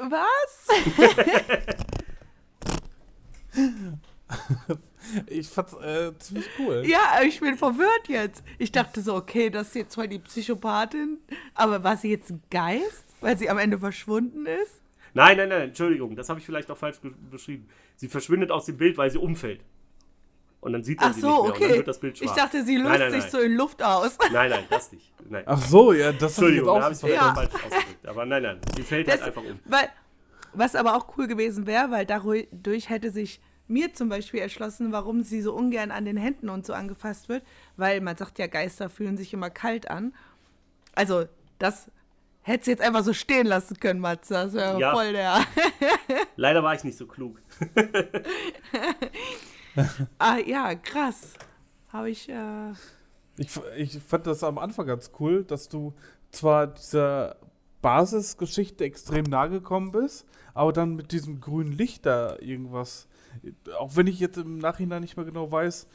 [0.09, 0.69] Was?
[5.27, 6.85] Ich fand's äh, ziemlich cool.
[6.87, 8.45] Ja, ich bin verwirrt jetzt.
[8.59, 11.19] Ich dachte so, okay, das ist jetzt zwar die Psychopathin,
[11.55, 14.81] aber war sie jetzt ein Geist, weil sie am Ende verschwunden ist?
[15.13, 17.69] Nein, nein, nein, Entschuldigung, das habe ich vielleicht auch falsch beschrieben.
[17.97, 19.65] Sie verschwindet aus dem Bild, weil sie umfällt.
[20.61, 21.77] Und dann sieht man Ach sie so, nicht mehr und dann okay.
[21.79, 22.37] wird das Bild Ich schwarz.
[22.37, 23.31] dachte, sie löst Nein, nein, sich nein.
[23.31, 24.19] so in Luft aus.
[24.33, 25.13] Nein, nein, das nicht.
[25.29, 25.43] Nein.
[25.47, 27.35] Ach so, ja, das ich jetzt Entschuldigung, da auch habe ich Ja.
[27.35, 28.07] falsch ausgedrückt.
[28.07, 29.59] Aber nein, nein, sie fällt Das, halt einfach um.
[29.65, 29.89] weil,
[30.53, 35.23] was aber auch cool gewesen wäre, weil dadurch hätte sich mir zum Beispiel erschlossen, warum
[35.23, 37.43] sie so ungern an den Händen und so angefasst wird,
[37.77, 40.13] weil man sagt ja, Geister fühlen sich immer kalt an.
[40.95, 41.25] Also,
[41.61, 41.91] das
[42.43, 44.35] hätte sie jetzt einfach so stehen lassen können, Matze.
[44.35, 44.93] Das wäre Ja.
[44.93, 45.39] voll der.
[46.37, 47.39] Leider war ich nicht so klug.
[50.19, 51.35] ah, ja, krass.
[51.89, 52.29] Habe ich.
[52.29, 52.73] Äh,
[53.37, 55.95] Ich, ich fand das am Anfang ganz cool, dass du
[56.31, 57.37] zwar dieser
[57.83, 63.09] Basisgeschichte extrem nahe gekommen bist, aber dann mit diesem grünen Licht da irgendwas,
[63.79, 65.87] auch wenn ich jetzt im Nachhinein nicht mehr genau weiß,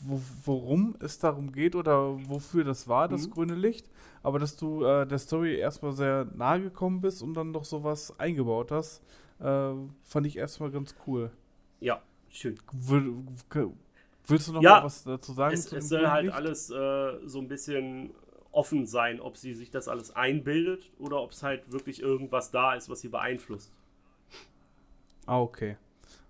[0.00, 3.30] wo, worum es darum geht oder wofür das war, das Mhm.
[3.30, 3.88] grüne Licht,
[4.22, 8.18] aber dass du äh, der Story erstmal sehr nahe gekommen bist und dann noch sowas
[8.18, 9.02] eingebaut hast,
[9.38, 11.30] äh, fand ich erstmal ganz cool.
[11.80, 12.00] Ja,
[12.36, 12.58] schön.
[12.72, 13.24] Will,
[14.26, 15.54] willst du noch Ja, mal was dazu sagen?
[15.54, 16.36] Es, es soll halt Licht?
[16.36, 18.14] alles äh, so ein bisschen
[18.52, 22.74] offen sein, ob sie sich das alles einbildet oder ob es halt wirklich irgendwas da
[22.74, 23.72] ist, was sie beeinflusst.
[25.26, 25.76] Ah, okay.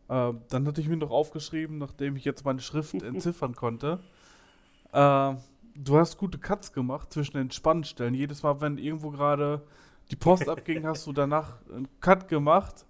[0.08, 4.00] Äh, dann hatte ich mir noch aufgeschrieben, nachdem ich jetzt meine Schrift entziffern konnte.
[4.92, 5.34] Äh,
[5.74, 8.14] du hast gute Cuts gemacht zwischen den Spannstellen.
[8.14, 9.62] Jedes Mal, wenn irgendwo gerade
[10.10, 12.86] die Post abging, hast du danach einen Cut gemacht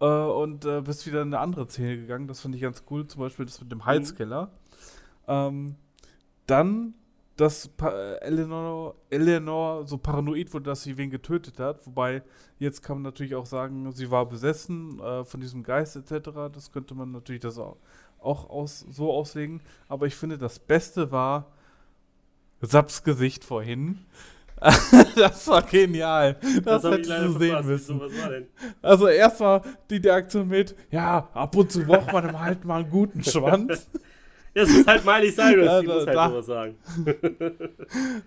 [0.00, 2.28] äh, und äh, bist wieder in eine andere Szene gegangen.
[2.28, 3.06] Das fand ich ganz cool.
[3.06, 4.50] Zum Beispiel das mit dem Heizkeller.
[5.26, 5.76] Ähm,
[6.46, 6.94] dann,
[7.36, 11.86] dass pa äh, Eleanor, Eleanor so paranoid wurde, dass sie wen getötet hat.
[11.86, 12.22] Wobei,
[12.58, 16.30] jetzt kann man natürlich auch sagen, sie war besessen äh, von diesem Geist etc.
[16.52, 17.76] Das könnte man natürlich das auch,
[18.18, 19.62] auch aus, so auslegen.
[19.88, 21.52] Aber ich finde, das Beste war
[22.60, 23.98] Saps Gesicht vorhin.
[25.16, 26.36] das war genial.
[26.64, 27.68] Das, hab hättest du sehen verpasst.
[27.68, 28.00] müssen.
[28.82, 29.60] Also erstmal
[29.90, 33.88] die Interaktion mit, ja, ab und zu braucht man halt mal einen guten Schwanz.
[34.56, 36.76] Ja, es ist halt Miley Cyrus, Ja, die da- muss halt da- sowas sagen.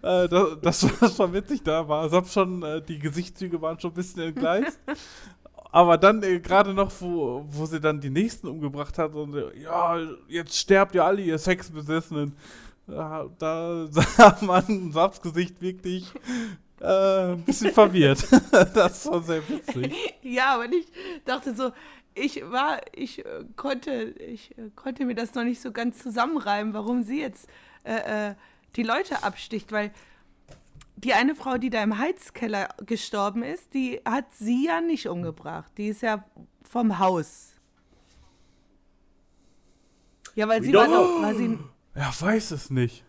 [0.02, 3.92] äh, das, das war schon witzig, da war Sab schon, äh, die Gesichtszüge waren schon
[3.92, 4.78] ein bisschen entgleist.
[5.72, 9.58] Aber dann äh, gerade noch, wo, wo sie dann die Nächsten umgebracht hat und äh,
[9.64, 12.36] ja, jetzt sterbt ihr alle, ihr Sexbesessenen.
[12.88, 16.12] Ja, da sah man Sabs Gesicht wirklich
[16.80, 18.28] äh, ein bisschen verwirrt.
[18.52, 19.94] das war sehr witzig.
[20.22, 20.88] Ja, aber ich
[21.26, 21.72] dachte so,
[22.14, 26.74] ich war, ich äh, konnte, ich äh, konnte mir das noch nicht so ganz zusammenreimen,
[26.74, 27.48] warum sie jetzt
[27.84, 28.36] äh, äh,
[28.76, 29.92] die Leute absticht, weil
[30.96, 35.72] die eine Frau, die da im Heizkeller gestorben ist, die hat sie ja nicht umgebracht.
[35.78, 36.26] Die ist ja
[36.64, 37.54] vom Haus.
[40.36, 41.58] Ja, weil We sie war, doch, war sie,
[41.98, 43.04] Ja, weiß es nicht.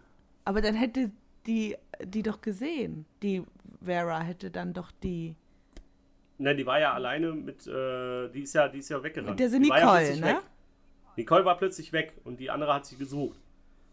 [0.44, 1.10] aber dann hätte
[1.46, 3.06] die die doch gesehen.
[3.22, 3.42] Die
[3.84, 5.34] Vera hätte dann doch die
[6.40, 9.30] Nein, die war ja alleine mit, äh, die ist ja, die ist ja weggerannt.
[9.30, 10.26] Mit der ja Nicole, plötzlich ne?
[10.26, 10.42] Weg.
[11.16, 13.38] Nicole war plötzlich weg und die andere hat sie gesucht.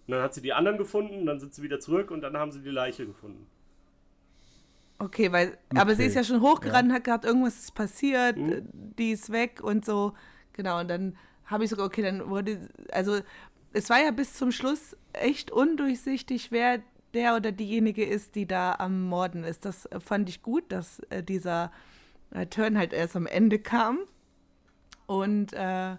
[0.08, 2.52] Und dann hat sie die anderen gefunden, dann sind sie wieder zurück und dann haben
[2.52, 3.48] sie die Leiche gefunden.
[5.00, 8.70] Okay, weil, aber sie Okay, ist ja schon hochgerannt, hat gesagt, irgendwas ist passiert, Mhm.
[8.98, 10.14] die ist weg und so.
[10.54, 13.20] Genau, und dann habe ich sogar, okay, dann wurde, also
[13.76, 16.82] es war ja bis zum Schluss echt undurchsichtig, wer
[17.13, 19.65] der oder diejenige ist, die da am Morden ist.
[19.65, 21.71] Das äh, fand ich gut, dass äh, dieser
[22.32, 23.99] äh, Turn halt erst am Ende kam.
[25.07, 25.95] Und äh,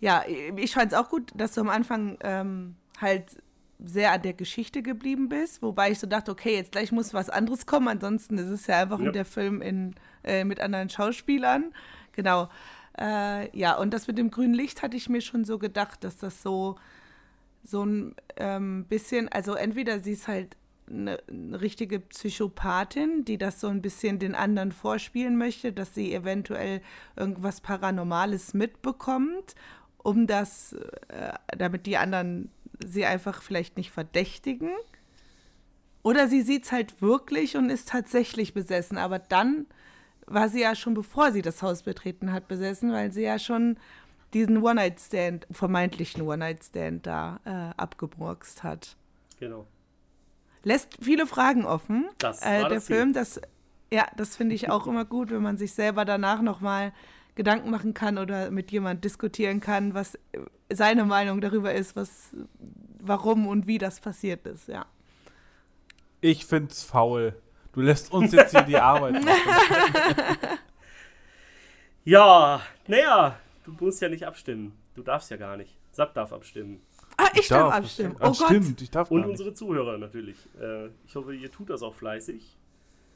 [0.00, 0.24] ja,
[0.56, 3.24] ich fand es auch gut, dass du am Anfang ähm, halt
[3.80, 7.30] sehr an der Geschichte geblieben bist, wobei ich so dachte, okay, jetzt gleich muss was
[7.30, 9.12] anderes kommen, ansonsten ist es ja einfach Ja.
[9.12, 9.94] der Film in,
[10.24, 11.72] äh, mit anderen Schauspielern.
[12.12, 12.48] Genau.
[12.98, 16.16] Äh, ja, und das mit dem grünen Licht hatte ich mir schon so gedacht, dass
[16.16, 16.76] das so,
[17.62, 20.56] so ein ähm, bisschen, also entweder sie ist halt
[20.90, 26.12] eine, eine richtige Psychopathin, die das so ein bisschen den anderen vorspielen möchte, dass sie
[26.12, 26.80] eventuell
[27.14, 29.54] irgendwas Paranormales mitbekommt,
[29.98, 30.72] um das,
[31.08, 32.50] äh, damit die anderen
[32.84, 34.70] sie einfach vielleicht nicht verdächtigen.
[36.02, 39.66] Oder sie sieht es halt wirklich und ist tatsächlich besessen, aber dann
[40.30, 43.78] war sie ja schon, bevor sie das Haus betreten hat, besessen, weil sie ja schon
[44.34, 48.96] diesen One-Night-Stand, vermeintlichen One-Night-Stand da äh, abgemurkst hat.
[49.40, 49.66] Genau.
[50.64, 52.08] Lässt viele Fragen offen.
[52.18, 52.96] Das äh, war der das Ziel.
[52.96, 53.40] Film, das,
[53.90, 56.92] ja, das finde ich auch immer gut, wenn man sich selber danach nochmal
[57.36, 62.34] Gedanken machen kann oder mit jemand diskutieren kann, was äh, seine Meinung darüber ist, was,
[63.00, 64.84] warum und wie das passiert ist, ja.
[66.20, 67.40] Ich find's faul.
[67.78, 70.36] Du lässt uns jetzt hier die Arbeit machen.
[72.04, 74.72] Ja, naja, du musst ja nicht abstimmen.
[74.96, 75.78] Du darfst ja gar nicht.
[75.92, 76.80] Sab darf abstimmen.
[77.16, 78.16] Ah, ich darf darf abstimmen.
[78.18, 78.46] Oh Gott.
[78.46, 79.38] stimmt, ich darf Und gar nicht.
[79.38, 80.38] unsere Zuhörer natürlich.
[80.60, 82.56] Äh, ich hoffe, ihr tut das auch fleißig.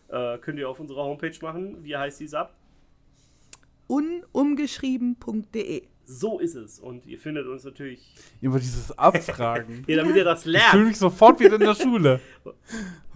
[0.08, 1.82] Äh, könnt ihr auf unserer Homepage machen.
[1.82, 2.54] Wie heißt die Sab?
[3.88, 5.82] unumgeschrieben.de.
[6.04, 6.78] So ist es.
[6.80, 8.00] Und ihr findet uns natürlich.
[8.40, 9.84] Immer dieses Abfragen.
[9.88, 10.86] Ja, damit ihr das Ich fühle lernt.
[10.88, 12.20] mich sofort wieder in der Schule.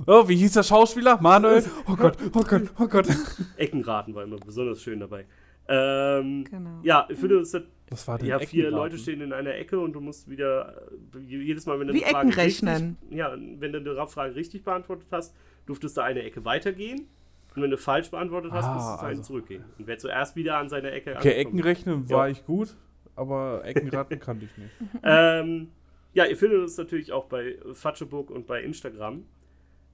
[0.07, 1.19] Oh, wie hieß der Schauspieler?
[1.21, 1.65] Manuel?
[1.89, 3.07] Oh Gott, oh Gott, oh Gott.
[3.57, 5.25] Eckenraten war immer besonders schön dabei.
[5.69, 6.81] Ähm, Genau.
[6.83, 7.51] Ja, ihr findet uns.
[7.53, 8.77] das- Was war denn Ja, vier Eckenraten?
[8.93, 10.83] Leute stehen in einer Ecke und du musst wieder
[11.15, 12.97] äh, jedes Mal, wenn du Wie eine Frage Ecken rechnen.
[13.03, 15.35] Richtig, ja, wenn du eine Frage richtig beantwortet hast,
[15.67, 17.09] durftest du eine Ecke weitergehen.
[17.57, 19.65] Und wenn du falsch beantwortet hast, Ah, musstest du einen also- zurückgehen.
[19.79, 22.17] Und wer zuerst wieder an seiner Ecke Okay, Eckenrechnen Ja.
[22.17, 22.77] war ich gut,
[23.17, 24.71] aber Eckenraten kannte ich nicht.
[25.03, 25.71] Ähm,
[26.13, 29.25] ja, ihr findet uns natürlich auch bei Fatschebook und bei Instagram.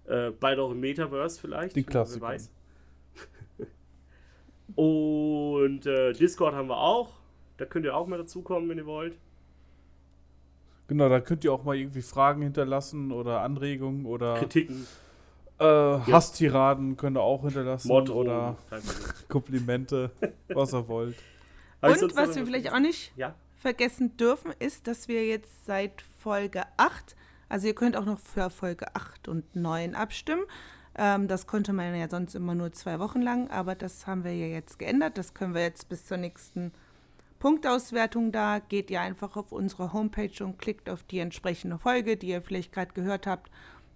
[0.07, 1.77] Äh, beide auch im Metaverse vielleicht.
[1.77, 2.27] Die wer Klassiker.
[2.27, 2.51] weiß.
[4.75, 7.15] und äh, Discord haben wir auch.
[7.59, 9.17] Da könnt ihr auch mal dazukommen, wenn ihr wollt.
[10.89, 14.87] Genau, da könnt ihr auch mal irgendwie Fragen hinterlassen oder Anregungen oder Kritiken,
[15.63, 18.57] äh, Hasstiraden könnt ihr auch hinterlassen Motto oder.
[19.29, 20.11] Komplimente,
[20.49, 21.17] was ihr wollt.
[21.81, 26.63] Und was wir vielleicht auch nicht Ja, vergessen dürfen, ist, dass wir jetzt seit Folge
[26.77, 27.17] 8
[27.49, 30.45] Also ihr könnt auch noch für Folge 8 und 9 abstimmen.
[30.95, 34.35] Ähm, das konnte man ja sonst immer nur zwei Wochen lang, aber das haben wir
[34.35, 35.17] ja jetzt geändert.
[35.17, 36.73] Das können wir jetzt bis zur nächsten
[37.39, 38.59] Punktauswertung da.
[38.61, 42.73] Geht ihr einfach auf unsere Homepage und klickt auf die entsprechende Folge, die ihr vielleicht
[42.73, 43.51] gerade gehört habt.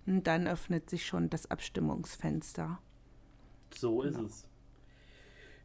[0.06, 2.78] Und dann öffnet sich schon das Abstimmungsfenster.
[3.74, 4.46] So ist es.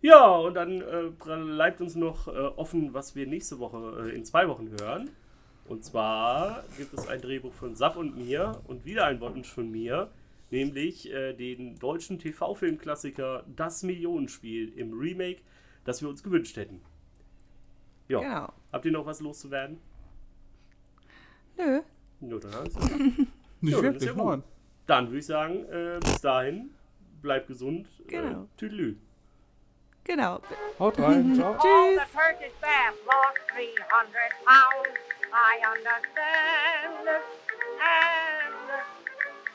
[0.01, 4.25] Ja, und dann äh, bleibt uns noch äh, offen, was wir nächste Woche äh, in
[4.25, 5.11] zwei Wochen hören.
[5.67, 9.69] Und zwar gibt es ein Drehbuch von Saf und mir und wieder ein Wunsch von
[9.69, 10.09] mir,
[10.49, 15.41] nämlich äh, den deutschen TV-Filmklassiker Das Millionenspiel im Remake,
[15.85, 16.81] das wir uns gewünscht hätten.
[18.07, 18.19] Ja.
[18.19, 18.53] Genau.
[18.71, 19.77] Habt ihr noch was loszuwerden?
[21.57, 21.81] Nö.
[22.19, 22.77] Nur dann, ist
[23.61, 24.43] Nicht Ja, wirklich, ja nein.
[24.87, 26.75] dann würde ich sagen, äh, bis dahin,
[27.21, 27.87] bleibt gesund.
[28.07, 28.43] Genau.
[28.43, 28.97] Äh, Tüdelü.
[30.03, 30.41] Genau.
[30.79, 31.53] Haut rein, ciao.
[31.53, 32.01] All Tschüss.
[32.01, 34.97] the Turkish bath lost 300 pounds.
[35.31, 37.07] I understand.
[37.79, 38.67] And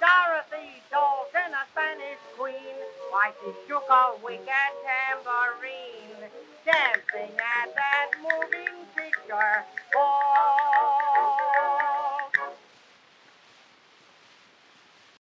[0.01, 2.77] Dorothy Dalton, a Spanish queen,
[3.11, 6.31] why she shook a wicked tambourine,
[6.65, 9.65] dancing at that moving picture.
[9.97, 11.56] Oh,